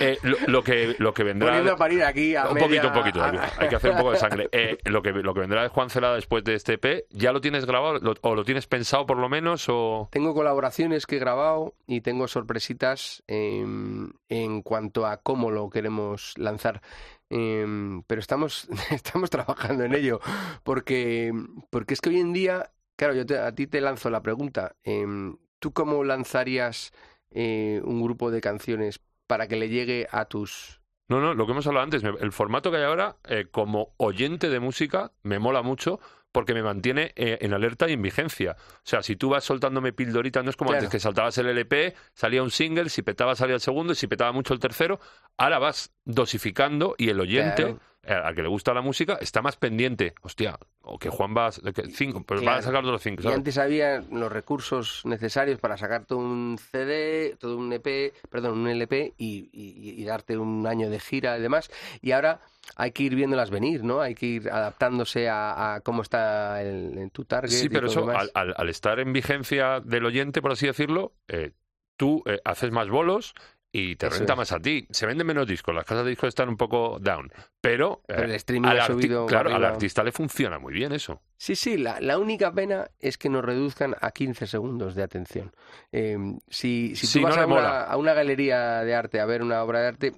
Eh, 0.00 0.18
lo, 0.22 0.36
lo 0.46 0.62
que, 0.62 0.94
lo 0.98 1.12
que 1.12 1.24
vendrá. 1.24 1.48
Poniendo 1.48 1.72
a 1.72 1.76
parir 1.76 2.02
aquí 2.04 2.34
a 2.36 2.48
un 2.48 2.54
media- 2.54 2.66
poquito, 2.66 2.88
un 2.88 2.94
poquito. 2.94 3.22
Hay 3.58 3.68
que- 3.68 3.76
hacer 3.76 3.90
un 3.90 3.96
poco 3.98 4.12
de 4.12 4.16
sangre. 4.18 4.48
Eh, 4.52 4.78
lo, 4.84 5.02
que, 5.02 5.10
lo 5.12 5.34
que 5.34 5.40
vendrá 5.40 5.62
de 5.62 5.68
Juan 5.68 5.90
Celada 5.90 6.14
después 6.14 6.42
de 6.44 6.54
este 6.54 6.74
EP, 6.74 7.06
¿ya 7.10 7.32
lo 7.32 7.40
tienes 7.40 7.64
grabado? 7.66 7.98
Lo- 7.98 8.14
¿O 8.22 8.34
lo 8.34 8.44
tienes 8.44 8.66
pensado 8.66 9.06
por 9.06 9.18
lo 9.18 9.28
menos? 9.28 9.66
o 9.68 10.08
Tengo 10.10 10.32
colaboraciones 10.34 11.06
que 11.06 11.16
he 11.16 11.18
grabado 11.18 11.74
y 11.86 12.00
tengo 12.00 12.26
sorpresitas 12.28 13.22
em, 13.26 14.10
en 14.28 14.62
cuanto 14.62 15.06
a 15.06 15.18
cómo 15.18 15.50
lo 15.50 15.68
queremos 15.70 16.34
lanzar. 16.38 16.80
Em, 17.36 18.02
pero 18.04 18.20
estamos, 18.20 18.68
estamos 18.92 19.28
trabajando 19.28 19.82
en 19.82 19.92
ello, 19.92 20.20
porque, 20.62 21.32
porque 21.70 21.94
es 21.94 22.00
que 22.00 22.10
hoy 22.10 22.20
en 22.20 22.32
día, 22.32 22.70
claro, 22.96 23.12
yo 23.14 23.26
te- 23.26 23.38
a 23.38 23.52
ti 23.52 23.66
te 23.66 23.80
lanzo 23.80 24.08
la 24.08 24.22
pregunta, 24.22 24.76
em, 24.84 25.36
¿tú 25.58 25.72
cómo 25.72 26.04
lanzarías 26.04 26.92
eh, 27.30 27.80
un 27.84 28.00
grupo 28.02 28.30
de 28.30 28.40
canciones 28.40 29.00
para 29.26 29.48
que 29.48 29.56
le 29.56 29.68
llegue 29.68 30.06
a 30.12 30.26
tus... 30.26 30.80
No, 31.08 31.20
no, 31.20 31.34
lo 31.34 31.44
que 31.46 31.52
hemos 31.52 31.66
hablado 31.66 31.82
antes, 31.84 32.04
el 32.04 32.30
formato 32.30 32.70
que 32.70 32.76
hay 32.76 32.84
ahora, 32.84 33.16
eh, 33.24 33.46
como 33.50 33.94
oyente 33.96 34.48
de 34.48 34.60
música, 34.60 35.10
me 35.24 35.40
mola 35.40 35.62
mucho 35.62 35.98
porque 36.34 36.52
me 36.52 36.64
mantiene 36.64 37.12
eh, 37.14 37.38
en 37.42 37.54
alerta 37.54 37.88
y 37.88 37.92
en 37.92 38.02
vigencia. 38.02 38.56
O 38.58 38.80
sea, 38.82 39.04
si 39.04 39.14
tú 39.14 39.28
vas 39.28 39.44
soltándome 39.44 39.92
pildoritas, 39.92 40.42
no 40.42 40.50
es 40.50 40.56
como 40.56 40.70
Claro. 40.70 40.80
antes 40.80 40.90
que 40.90 40.98
saltabas 40.98 41.38
el 41.38 41.46
LP, 41.46 41.94
salía 42.12 42.42
un 42.42 42.50
single, 42.50 42.88
si 42.88 43.02
petaba 43.02 43.36
salía 43.36 43.54
el 43.54 43.60
segundo, 43.60 43.92
y 43.92 43.96
si 43.96 44.08
petaba 44.08 44.32
mucho 44.32 44.52
el 44.52 44.58
tercero, 44.58 44.98
ahora 45.36 45.60
vas 45.60 45.92
dosificando 46.04 46.96
y 46.98 47.08
el 47.08 47.20
oyente, 47.20 47.62
Claro. 47.62 47.80
Eh, 48.06 48.12
al 48.14 48.34
que 48.34 48.42
le 48.42 48.48
gusta 48.48 48.72
la 48.74 48.80
música, 48.82 49.18
está 49.20 49.42
más 49.42 49.56
pendiente. 49.56 50.14
Hostia, 50.22 50.58
o 50.82 50.98
que 50.98 51.08
Juan 51.10 51.34
va 51.36 51.46
a, 51.46 51.52
cinco, 51.52 52.22
pues 52.26 52.40
va 52.40 52.42
a 52.42 52.44
Claro. 52.58 52.62
sacar 52.62 52.84
los 52.84 53.02
cinco, 53.02 53.22
Y 53.28 53.32
antes 53.32 53.58
había 53.58 54.02
los 54.10 54.30
recursos 54.30 55.02
necesarios 55.04 55.58
para 55.60 55.76
sacar 55.76 56.04
todo 56.04 56.18
un 56.18 56.58
CD, 56.58 57.36
todo 57.38 57.56
un 57.56 57.72
EP, 57.72 58.12
perdón, 58.30 58.58
un 58.60 58.68
LP 58.68 59.14
y, 59.16 59.48
y- 59.52 60.00
y 60.00 60.04
darte 60.04 60.36
un 60.36 60.66
año 60.66 60.90
de 60.90 61.00
gira 61.00 61.38
y 61.38 61.42
demás. 61.42 61.70
Y 62.02 62.12
ahora 62.12 62.40
hay 62.76 62.92
que 62.92 63.02
ir 63.04 63.14
viéndolas 63.14 63.50
venir, 63.50 63.84
¿no? 63.84 64.00
Hay 64.00 64.14
que 64.14 64.26
ir 64.26 64.50
adaptándose 64.50 65.28
a, 65.28 65.74
a 65.74 65.80
cómo 65.80 66.02
está 66.02 66.62
el, 66.62 66.96
en 66.98 67.10
tu 67.10 67.24
target. 67.24 67.50
Sí, 67.50 67.66
y 67.66 67.68
pero 67.68 67.88
todo 67.90 68.10
eso, 68.10 68.18
al, 68.18 68.30
al- 68.34 68.54
al 68.56 68.68
estar 68.68 68.98
en 69.00 69.12
vigencia 69.12 69.80
del 69.80 70.04
oyente, 70.06 70.40
por 70.42 70.52
así 70.52 70.66
decirlo, 70.66 71.12
eh, 71.28 71.52
tú 71.96 72.22
eh, 72.26 72.40
haces 72.44 72.70
más 72.72 72.88
bolos 72.88 73.34
y 73.76 73.96
te 73.96 74.06
Eso 74.06 74.18
renta 74.18 74.34
es. 74.34 74.36
más 74.36 74.52
a 74.52 74.60
ti. 74.60 74.86
Se 74.90 75.04
venden 75.04 75.26
menos 75.26 75.48
discos, 75.48 75.74
las 75.74 75.84
casas 75.84 76.04
de 76.04 76.10
discos 76.10 76.28
están 76.28 76.48
un 76.48 76.56
poco 76.56 76.98
down, 77.00 77.28
pero, 77.60 78.02
eh, 78.02 78.12
Pero 78.14 78.22
el 78.22 78.30
streaming 78.36 78.68
al, 78.68 78.78
ha 78.80 78.86
subido 78.86 79.26
claro, 79.26 79.52
al 79.52 79.64
artista 79.64 80.04
le 80.04 80.12
funciona 80.12 80.60
muy 80.60 80.72
bien 80.72 80.92
eso. 80.92 81.20
Sí, 81.36 81.56
sí, 81.56 81.76
la, 81.76 82.00
la 82.00 82.18
única 82.18 82.52
pena 82.52 82.88
es 83.00 83.18
que 83.18 83.28
nos 83.28 83.44
reduzcan 83.44 83.96
a 84.00 84.12
15 84.12 84.46
segundos 84.46 84.94
de 84.94 85.02
atención. 85.02 85.52
Eh, 85.90 86.16
si, 86.48 86.94
si 86.94 87.18
tú 87.18 87.24
vas 87.24 87.36
no 87.36 87.42
a, 87.42 87.46
una, 87.46 87.80
a 87.82 87.96
una 87.96 88.12
galería 88.14 88.84
de 88.84 88.94
arte 88.94 89.18
a 89.18 89.26
ver 89.26 89.42
una 89.42 89.60
obra 89.64 89.80
de 89.80 89.86
arte, 89.88 90.12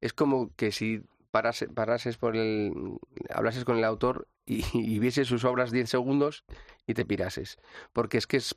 es 0.00 0.14
como 0.14 0.50
que 0.56 0.72
si 0.72 1.02
parase- 1.30 1.72
parases 1.72 2.16
por 2.16 2.34
el. 2.34 2.72
hablases 3.28 3.66
con 3.66 3.76
el 3.76 3.84
autor 3.84 4.26
y, 4.46 4.64
y 4.72 4.98
vieses 5.00 5.28
sus 5.28 5.44
obras 5.44 5.70
10 5.70 5.90
segundos 5.90 6.44
y 6.86 6.94
te 6.94 7.04
pirases. 7.04 7.58
Porque 7.92 8.16
es 8.16 8.26
que 8.26 8.38
es. 8.38 8.54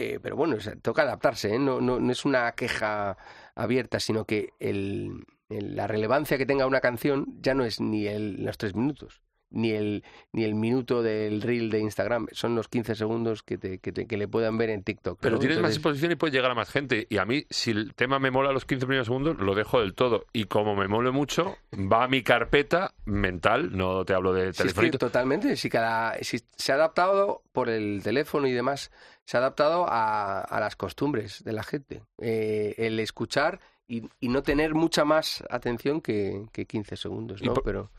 Eh, 0.00 0.20
pero 0.22 0.36
bueno, 0.36 0.56
es- 0.56 0.70
toca 0.82 1.02
adaptarse, 1.02 1.54
¿eh? 1.54 1.58
no, 1.58 1.80
no, 1.80 2.00
no 2.00 2.12
es 2.12 2.24
una 2.24 2.52
queja 2.52 3.16
abierta, 3.54 4.00
sino 4.00 4.24
que 4.24 4.50
el, 4.58 5.24
el- 5.48 5.76
la 5.76 5.86
relevancia 5.86 6.38
que 6.38 6.46
tenga 6.46 6.66
una 6.66 6.80
canción 6.80 7.26
ya 7.40 7.54
no 7.54 7.64
es 7.64 7.80
ni 7.80 8.06
el, 8.06 8.44
los 8.44 8.56
tres 8.58 8.74
minutos. 8.74 9.22
ni 9.52 9.72
el, 9.72 10.04
ni 10.32 10.44
el 10.44 10.54
minuto 10.54 11.02
del 11.02 11.42
reel 11.42 11.70
de 11.70 11.80
Instagram, 11.80 12.28
son 12.30 12.54
los 12.54 12.68
15 12.68 12.94
segundos 12.94 13.42
que, 13.42 13.58
te, 13.58 13.80
que, 13.80 13.90
te- 13.90 14.06
que 14.06 14.16
le 14.16 14.28
puedan 14.28 14.56
ver 14.56 14.70
en 14.70 14.84
TikTok. 14.84 15.18
Pero 15.20 15.34
¿no? 15.34 15.40
tienes 15.40 15.58
más 15.60 15.72
exposición 15.72 16.12
y 16.12 16.14
puedes 16.14 16.32
llegar 16.32 16.52
a 16.52 16.54
más 16.54 16.70
gente. 16.70 17.08
Y 17.10 17.18
a 17.18 17.24
mí, 17.24 17.46
si 17.50 17.72
el 17.72 17.92
tema 17.96 18.20
me 18.20 18.30
mola 18.30 18.52
los 18.52 18.64
15 18.64 18.86
primeros 18.86 19.08
segundos, 19.08 19.38
lo 19.40 19.56
dejo 19.56 19.80
del 19.80 19.94
todo. 19.94 20.24
Y 20.32 20.44
como 20.44 20.76
me 20.76 20.86
mole 20.86 21.10
mucho, 21.10 21.56
va 21.72 22.04
a 22.04 22.06
mi 22.06 22.22
carpeta 22.22 22.94
mental, 23.06 23.76
no 23.76 24.04
te 24.04 24.14
hablo 24.14 24.32
de 24.32 24.44
Sí, 24.44 24.48
es 24.50 24.56
que 24.58 24.62
telefonito. 24.62 24.98
totalmente, 24.98 25.56
si, 25.56 25.68
cada, 25.68 26.14
si 26.22 26.38
se 26.56 26.70
ha 26.70 26.76
adaptado 26.76 27.42
por 27.50 27.68
el 27.68 28.02
teléfono 28.04 28.46
y 28.46 28.52
demás, 28.52 28.92
se 29.30 29.36
ha 29.36 29.40
adaptado 29.40 29.86
a, 29.88 30.40
a 30.40 30.58
las 30.58 30.74
costumbres 30.74 31.44
de 31.44 31.52
la 31.52 31.62
gente. 31.62 32.02
Eh, 32.18 32.74
el 32.78 32.98
escuchar 32.98 33.60
y, 33.86 34.08
y 34.18 34.28
no 34.28 34.42
tener 34.42 34.74
mucha 34.74 35.04
más 35.04 35.44
atención 35.48 36.00
que, 36.00 36.46
que 36.50 36.66
15 36.66 36.96
segundos, 36.96 37.40
¿no? 37.40 37.54
por- 37.54 37.62
Pero 37.62 37.90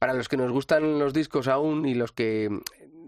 para 0.00 0.14
los 0.14 0.28
que 0.28 0.36
nos 0.36 0.50
gustan 0.50 0.98
los 0.98 1.12
discos 1.12 1.46
aún 1.46 1.86
y 1.86 1.94
los 1.94 2.10
que 2.10 2.50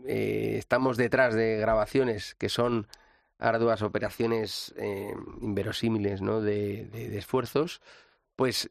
eh, 0.06 0.54
estamos 0.58 0.96
detrás 0.96 1.34
de 1.34 1.56
grabaciones 1.56 2.36
que 2.36 2.48
son 2.48 2.86
arduas 3.40 3.82
operaciones 3.82 4.72
eh, 4.76 5.12
inverosímiles, 5.40 6.22
¿no? 6.22 6.40
De, 6.40 6.84
de- 6.86 7.08
de 7.10 7.18
esfuerzos, 7.18 7.80
pues 8.36 8.70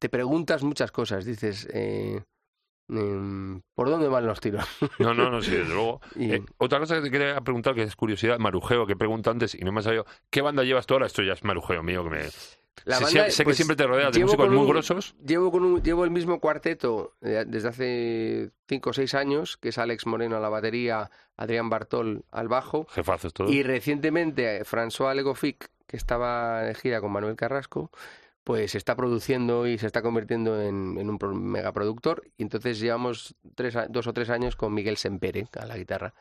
te 0.00 0.08
preguntas 0.08 0.64
muchas 0.64 0.90
cosas. 0.90 1.24
Dices, 1.24 1.68
eh, 1.72 2.22
¿por 3.74 3.88
dónde 3.88 4.08
van 4.08 4.26
los 4.26 4.40
tiros? 4.40 4.64
No, 4.98 5.14
no, 5.14 5.30
no, 5.30 5.40
sí, 5.42 5.52
desde 5.52 5.72
luego. 5.72 6.00
Y- 6.16 6.32
Eh, 6.34 6.42
otra 6.58 6.78
cosa 6.78 6.96
que 6.96 7.02
te 7.02 7.10
quería 7.10 7.40
preguntar, 7.40 7.74
que 7.74 7.82
es 7.82 7.96
curiosidad, 7.96 8.38
marujeo, 8.38 8.86
que 8.86 8.96
pregunto 8.96 9.30
antes 9.30 9.54
y 9.54 9.58
no 9.60 9.72
me 9.72 9.80
ha 9.80 9.82
salido. 9.82 10.06
¿Qué 10.30 10.42
banda 10.42 10.62
llevas 10.64 10.86
tú 10.86 10.94
ahora? 10.94 11.06
Esto 11.06 11.22
ya 11.22 11.32
es 11.34 11.44
marujeo 11.44 11.82
mío, 11.82 12.04
que 12.04 12.10
me... 12.10 12.22
La 12.84 12.96
sé, 12.96 13.04
banda, 13.04 13.24
sé- 13.26 13.30
sé 13.32 13.42
que 13.42 13.44
pues, 13.44 13.56
siempre 13.56 13.76
te 13.76 13.86
rodeas 13.86 14.12
de 14.12 14.20
músicos 14.20 14.48
muy 14.48 14.58
un- 14.58 14.68
grosos. 14.68 15.14
Llevo, 15.26 15.50
con 15.52 15.64
un- 15.64 15.82
llevo 15.82 16.04
el 16.04 16.10
mismo 16.10 16.40
cuarteto 16.40 17.14
eh, 17.20 17.44
desde 17.46 17.68
hace 17.68 18.50
cinco 18.68 18.90
o 18.90 18.92
seis 18.92 19.14
años, 19.14 19.56
que 19.58 19.68
es 19.68 19.78
Alex 19.78 20.06
Moreno 20.06 20.36
a 20.36 20.40
la 20.40 20.48
batería, 20.48 21.10
Adrián 21.36 21.68
Bartol 21.68 22.24
al 22.30 22.48
bajo, 22.48 22.86
Jefazos 22.90 23.34
todos. 23.34 23.50
y 23.50 23.62
recientemente 23.64 24.62
François 24.64 25.14
Legofic, 25.14 25.68
que 25.86 25.96
estaba 25.96 26.62
de 26.62 26.74
gira 26.74 27.00
con 27.00 27.12
Manuel 27.12 27.36
Carrasco, 27.36 27.90
pues 28.44 28.72
se 28.72 28.78
está 28.78 28.96
produciendo 28.96 29.66
y 29.66 29.78
se 29.78 29.86
está 29.86 30.02
convirtiendo 30.02 30.60
en, 30.62 30.96
un 30.98 31.18
pro- 31.18 31.34
megaproductor. 31.34 32.22
Y 32.36 32.42
entonces 32.42 32.80
llevamos 32.80 33.34
tres, 33.54 33.76
dos 33.88 34.06
o 34.06 34.12
tres 34.12 34.30
años 34.30 34.56
con 34.56 34.74
Miguel 34.74 34.96
Sempere 34.96 35.48
a 35.58 35.66
la 35.66 35.76
guitarra. 35.76 36.14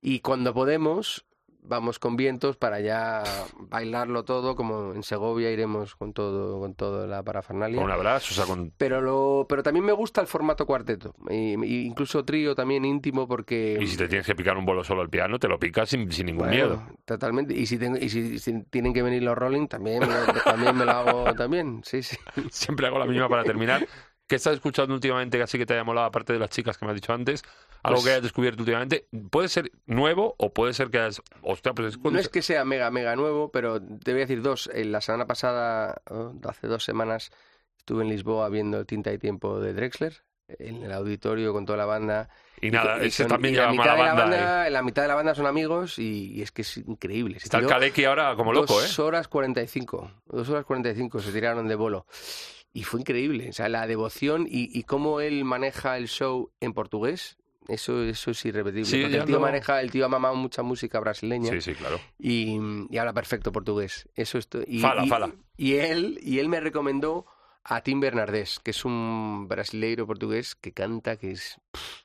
Y 0.00 0.20
cuando 0.20 0.54
podemos, 0.54 1.24
vamos 1.68 1.98
con 1.98 2.16
vientos 2.16 2.56
para 2.56 2.80
ya 2.80 3.22
bailarlo 3.58 4.24
todo, 4.24 4.56
como 4.56 4.94
en 4.94 5.02
Segovia 5.02 5.50
iremos 5.50 5.94
con 5.94 6.12
todo, 6.12 6.58
con 6.60 6.74
toda 6.74 7.06
la 7.06 7.22
parafernalia. 7.22 7.76
Con 7.76 7.84
un 7.86 7.90
abrazo, 7.92 8.28
o 8.32 8.34
sea, 8.34 8.44
con... 8.46 8.72
Pero 8.76 9.00
lo, 9.00 9.46
pero 9.48 9.62
también 9.62 9.84
me 9.84 9.92
gusta 9.92 10.20
el 10.20 10.26
formato 10.26 10.66
cuarteto, 10.66 11.14
y 11.30 11.52
incluso 11.86 12.24
trío 12.24 12.54
también 12.54 12.84
íntimo 12.84 13.28
porque 13.28 13.78
Y 13.80 13.86
si 13.86 13.96
te 13.96 14.08
tienes 14.08 14.26
que 14.26 14.34
picar 14.34 14.56
un 14.56 14.64
bolo 14.64 14.82
solo 14.82 15.02
al 15.02 15.10
piano, 15.10 15.38
te 15.38 15.46
lo 15.48 15.58
picas 15.58 15.88
sin, 15.88 16.10
sin 16.10 16.26
ningún 16.26 16.48
bueno, 16.48 16.52
miedo. 16.54 16.82
Totalmente. 17.04 17.54
Y 17.54 17.66
si, 17.66 17.78
tengo- 17.78 17.98
y 17.98 18.08
si, 18.08 18.38
si 18.38 18.62
tienen 18.64 18.92
que 18.94 19.02
venir 19.02 19.22
los 19.22 19.36
Rolling, 19.36 19.66
también, 19.68 20.00
me 20.00 20.06
lo- 20.06 20.40
también 20.44 20.76
me 20.76 20.84
lo 20.84 20.92
hago 20.92 21.34
también. 21.34 21.80
Sí, 21.84 22.02
sí. 22.02 22.16
Siempre 22.50 22.86
hago 22.86 22.98
la 22.98 23.06
misma 23.06 23.28
para 23.28 23.44
terminar. 23.44 23.86
¿Qué 24.28 24.36
estás 24.36 24.52
escuchando 24.54 24.94
últimamente 24.94 25.38
que 25.38 25.42
así 25.44 25.56
que 25.58 25.64
te 25.66 25.72
haya 25.72 25.84
molado, 25.84 26.06
aparte 26.06 26.34
de 26.34 26.38
las 26.38 26.50
chicas 26.50 26.76
que 26.76 26.84
me 26.84 26.90
has 26.92 26.94
dicho 26.96 27.12
antes? 27.14 27.42
Algo 27.82 27.96
Pues- 27.96 28.04
que 28.04 28.10
hayas 28.10 28.22
descubierto 28.22 28.60
últimamente. 28.62 29.06
Puede 29.30 29.48
ser 29.48 29.72
nuevo 29.86 30.34
o 30.38 30.52
puede 30.52 30.74
ser 30.74 30.90
que 30.90 30.98
hayas... 30.98 31.22
Hostia, 31.42 31.72
pues 31.72 31.94
es 31.94 31.98
No 32.02 32.18
es 32.18 32.28
que 32.28 32.42
sea 32.42 32.64
mega, 32.66 32.90
mega 32.90 33.16
nuevo, 33.16 33.50
pero 33.50 33.80
te 33.80 34.12
voy 34.12 34.20
a 34.20 34.24
decir 34.26 34.42
dos. 34.42 34.68
En 34.72 34.92
la 34.92 35.00
semana 35.00 35.26
pasada, 35.26 36.02
oh, 36.10 36.34
hace 36.46 36.66
dos 36.66 36.84
semanas, 36.84 37.30
estuve 37.78 38.04
en 38.04 38.10
Lisboa 38.10 38.48
viendo 38.50 38.84
Tinta 38.84 39.12
y 39.12 39.18
Tiempo 39.18 39.60
de 39.60 39.72
Drexler, 39.72 40.22
en 40.58 40.82
el 40.82 40.92
auditorio 40.92 41.54
con 41.54 41.64
toda 41.64 41.78
la 41.78 41.86
banda. 41.86 42.28
Y 42.60 42.70
nada, 42.70 43.02
y 43.02 43.06
ese 43.08 43.22
son- 43.22 43.28
también 43.28 43.54
y 43.54 43.56
la 43.56 43.62
lleva 43.70 43.72
mitad 43.72 43.84
mala 43.84 43.96
de 43.96 44.02
la 44.02 44.14
banda. 44.14 44.36
banda, 44.36 44.66
eh. 44.66 44.70
La 44.70 44.82
mitad 44.82 45.02
de 45.02 45.08
la 45.08 45.14
banda 45.14 45.34
son 45.34 45.46
amigos 45.46 45.98
y, 45.98 46.32
y 46.34 46.42
es 46.42 46.52
que 46.52 46.62
es 46.62 46.76
increíble. 46.76 47.38
Se 47.38 47.44
Está 47.46 47.58
el 47.58 47.66
Kaleki 47.66 48.04
ahora 48.04 48.34
como 48.36 48.52
loco, 48.52 48.78
¿eh? 48.78 48.82
Dos 48.82 48.98
horas 48.98 49.26
45. 49.28 50.10
Dos 50.26 50.48
horas 50.50 50.66
45 50.66 51.20
se 51.20 51.32
tiraron 51.32 51.66
de 51.68 51.74
bolo. 51.76 52.04
Y 52.72 52.84
fue 52.84 53.00
increíble. 53.00 53.48
O 53.48 53.52
sea, 53.52 53.68
la 53.68 53.86
devoción 53.86 54.46
y, 54.48 54.76
y 54.78 54.82
cómo 54.84 55.20
él 55.20 55.44
maneja 55.44 55.96
el 55.96 56.08
show 56.08 56.50
en 56.60 56.72
portugués. 56.74 57.36
Eso, 57.66 58.02
eso 58.02 58.30
es 58.30 58.44
irrepetible. 58.46 58.86
Sí, 58.86 59.00
porque 59.02 59.12
ya 59.16 59.20
el 59.20 59.26
tío 59.26 59.36
no- 59.36 59.42
maneja, 59.42 59.80
el 59.82 59.90
tío 59.90 60.06
ha 60.06 60.08
mamado 60.08 60.34
mucha 60.36 60.62
música 60.62 61.00
brasileña 61.00 61.50
Sí, 61.52 61.60
sí, 61.60 61.74
claro. 61.74 62.00
y, 62.18 62.58
y 62.90 62.96
habla 62.98 63.12
perfecto 63.12 63.52
portugués. 63.52 64.08
Eso 64.14 64.38
esto, 64.38 64.60
y, 64.66 64.80
Fala, 64.80 65.04
y- 65.04 65.08
fala. 65.08 65.32
Y 65.56 65.74
él, 65.74 66.18
y 66.22 66.38
él 66.38 66.48
me 66.48 66.60
recomendó 66.60 67.26
a 67.64 67.82
Tim 67.82 68.00
Bernardés, 68.00 68.58
que 68.60 68.70
es 68.70 68.84
un 68.86 69.46
brasileiro 69.48 70.06
portugués 70.06 70.54
que 70.54 70.72
canta, 70.72 71.16
que 71.18 71.32
es... 71.32 71.58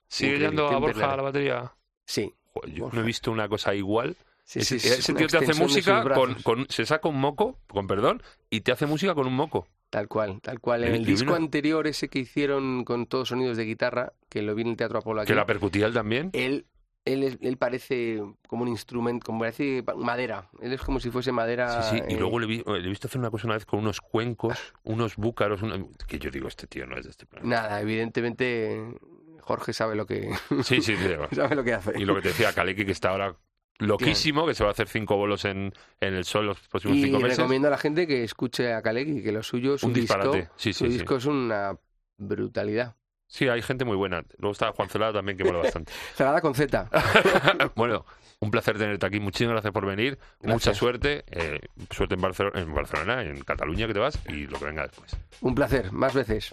¿Sigue 0.10 0.38
yendo 0.40 0.68
a 0.68 0.78
Borja 0.80 1.14
a 1.14 1.18
la 1.18 1.24
batería? 1.24 1.74
Sí. 2.06 2.34
Joder, 2.54 2.74
yo 2.74 2.84
Borja. 2.84 2.98
no 2.98 3.04
he 3.04 3.06
visto 3.06 3.32
una 3.32 3.48
cosa 3.48 3.74
igual. 3.74 4.18
sí, 4.44 4.60
ese 4.60 4.80
sí, 4.80 4.88
es 4.90 5.00
ese 5.00 5.12
una 5.14 5.20
tío 5.20 5.28
te 5.28 5.38
hace 5.38 5.54
música 5.54 6.04
con, 6.04 6.34
con... 6.44 6.66
Se 6.70 6.86
saca 6.86 7.08
un 7.08 7.20
moco, 7.22 7.58
con 7.70 7.88
perdón, 7.88 8.22
y 8.50 8.62
te 8.62 8.74
hace 8.74 8.86
música 8.86 9.16
con 9.16 9.28
un 9.28 9.34
moco. 9.36 9.70
Tal 9.94 10.08
cual, 10.08 10.42
tal 10.42 10.60
cual. 10.60 10.84
En 10.86 10.96
el 10.96 11.06
disco 11.06 11.36
anterior, 11.36 11.86
ese 11.86 12.10
que 12.10 12.18
hicieron 12.18 12.84
con 12.84 13.06
todos 13.06 13.28
sonidos 13.30 13.58
de 13.58 13.66
guitarra, 13.66 14.14
que 14.28 14.42
lo 14.42 14.56
vi 14.56 14.64
en 14.64 14.70
el 14.70 14.76
Teatro 14.76 14.98
Apolo 14.98 15.22
aquí, 15.22 15.28
Que 15.28 15.36
la 15.36 15.46
percutía 15.46 15.86
él 15.86 15.94
también. 15.94 16.32
él, 16.34 16.66
él, 17.06 17.22
es- 17.22 17.38
él 17.42 17.58
parece 17.58 18.20
como 18.48 18.64
un 18.64 18.70
instrumento, 18.70 19.24
como 19.28 19.38
parece 19.42 19.84
madera. 19.96 20.50
Él 20.64 20.74
es 20.74 20.82
como 20.82 21.00
si 21.00 21.12
fuese 21.12 21.32
madera. 21.32 21.84
Sí, 21.84 21.98
sí, 21.98 22.04
y 22.10 22.16
eh, 22.16 22.18
luego 22.18 22.40
le, 22.40 22.48
vi- 22.48 22.64
le 22.66 22.80
he 22.80 22.90
visto 22.90 23.08
hacer 23.08 23.20
una 23.20 23.30
cosa 23.30 23.46
una 23.46 23.54
vez 23.54 23.68
con 23.68 23.82
unos 23.82 24.02
cuencos, 24.02 24.58
unos 24.84 25.16
búcaros, 25.16 25.62
una- 25.62 25.78
que 26.08 26.18
yo 26.18 26.32
digo, 26.32 26.48
este 26.48 26.66
tío 26.66 26.88
no 26.88 26.98
es 26.98 27.04
de 27.04 27.12
este 27.12 27.28
planeta. 27.28 27.48
Nada, 27.56 27.80
evidentemente 27.80 28.96
Jorge 29.42 29.74
sabe 29.74 29.96
lo 29.96 30.08
que, 30.08 30.32
Sí, 30.64 30.82
sí, 30.82 30.96
sí. 30.96 31.06
sabe 31.36 31.56
lo 31.56 31.64
que 31.64 31.74
hace. 31.74 31.94
Y 32.00 32.06
lo 32.06 32.16
que 32.16 32.22
te 32.24 32.28
decía, 32.30 32.52
Kaleki, 32.52 32.84
que 32.86 32.94
está 32.94 33.10
ahora 33.12 33.36
loquísimo, 33.80 34.46
que 34.46 34.54
se 34.54 34.64
va 34.64 34.70
a 34.70 34.74
hacer 34.74 34.88
cinco 34.88 35.16
bolos 35.18 35.46
en, 35.46 35.74
en 36.00 36.14
el 36.14 36.24
sol 36.26 36.46
los 36.48 36.60
próximos 36.68 36.98
Y 36.98 37.04
cinco 37.04 37.20
meses. 37.20 37.38
recomiendo 37.38 37.68
a 37.68 37.72
la 37.72 37.78
gente 37.78 38.08
que 38.08 38.24
escuche 38.24 38.74
a 38.74 38.82
Kaleki, 38.82 39.22
que 39.24 39.32
lo 39.32 39.44
suyo, 39.44 39.78
su 39.78 39.88
Un 39.88 39.94
disco, 39.94 40.16
disparate. 40.18 40.50
Sí, 40.56 40.74
su 40.74 40.86
sí, 40.86 40.92
sí. 40.92 40.98
disco 40.98 41.16
es 41.18 41.26
una 41.26 41.76
brutalidad. 42.18 42.96
Sí, 43.28 43.48
hay 43.48 43.62
gente 43.64 43.84
muy 43.84 43.96
buena. 43.98 44.24
Luego 44.38 44.52
está 44.52 44.72
Juan 44.74 44.90
Celada 44.90 45.14
también, 45.14 45.38
que 45.38 45.44
mola 45.44 45.60
bastante. 45.64 45.92
Cerrada 46.16 46.40
con 46.40 46.54
Z. 46.54 46.88
bueno, 47.76 48.06
un 48.40 48.52
placer 48.52 48.78
tenerte 48.78 49.06
aquí. 49.08 49.20
Muchísimas 49.20 49.54
gracias 49.54 49.74
por 49.74 49.86
venir. 49.88 50.20
Mucha 50.44 50.74
suerte. 50.76 51.24
eh, 51.32 51.60
suerte 51.90 52.14
en 52.14 52.22
Barcelona, 52.22 52.60
en 52.62 52.74
Barcelona, 52.76 53.24
en 53.24 53.40
Cataluña, 53.42 53.88
que 53.88 53.94
te 53.94 54.00
vas, 54.00 54.20
y 54.30 54.46
lo 54.46 54.60
que 54.60 54.66
venga 54.66 54.84
después. 54.84 55.18
Un 55.42 55.56
placer, 55.56 55.92
más 55.92 56.14
veces. 56.14 56.52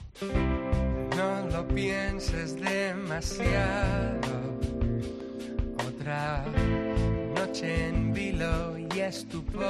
No 1.17 1.47
lo 1.51 1.69
pienses 1.69 2.59
demasiado. 2.59 4.21
Otra 5.87 6.45
noche 7.61 7.89
en 7.89 8.13
vilo 8.13 8.79
y 8.79 9.01
estupor. 9.01 9.65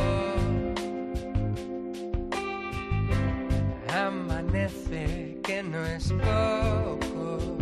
Amanece 3.88 5.38
que 5.42 5.62
no 5.62 5.85
es 5.85 6.12
poco. 6.12 7.59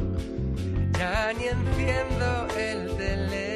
Ya 0.99 1.33
ni 1.33 1.45
enciendo 1.45 2.49
el 2.57 2.97
televisor. 2.97 3.48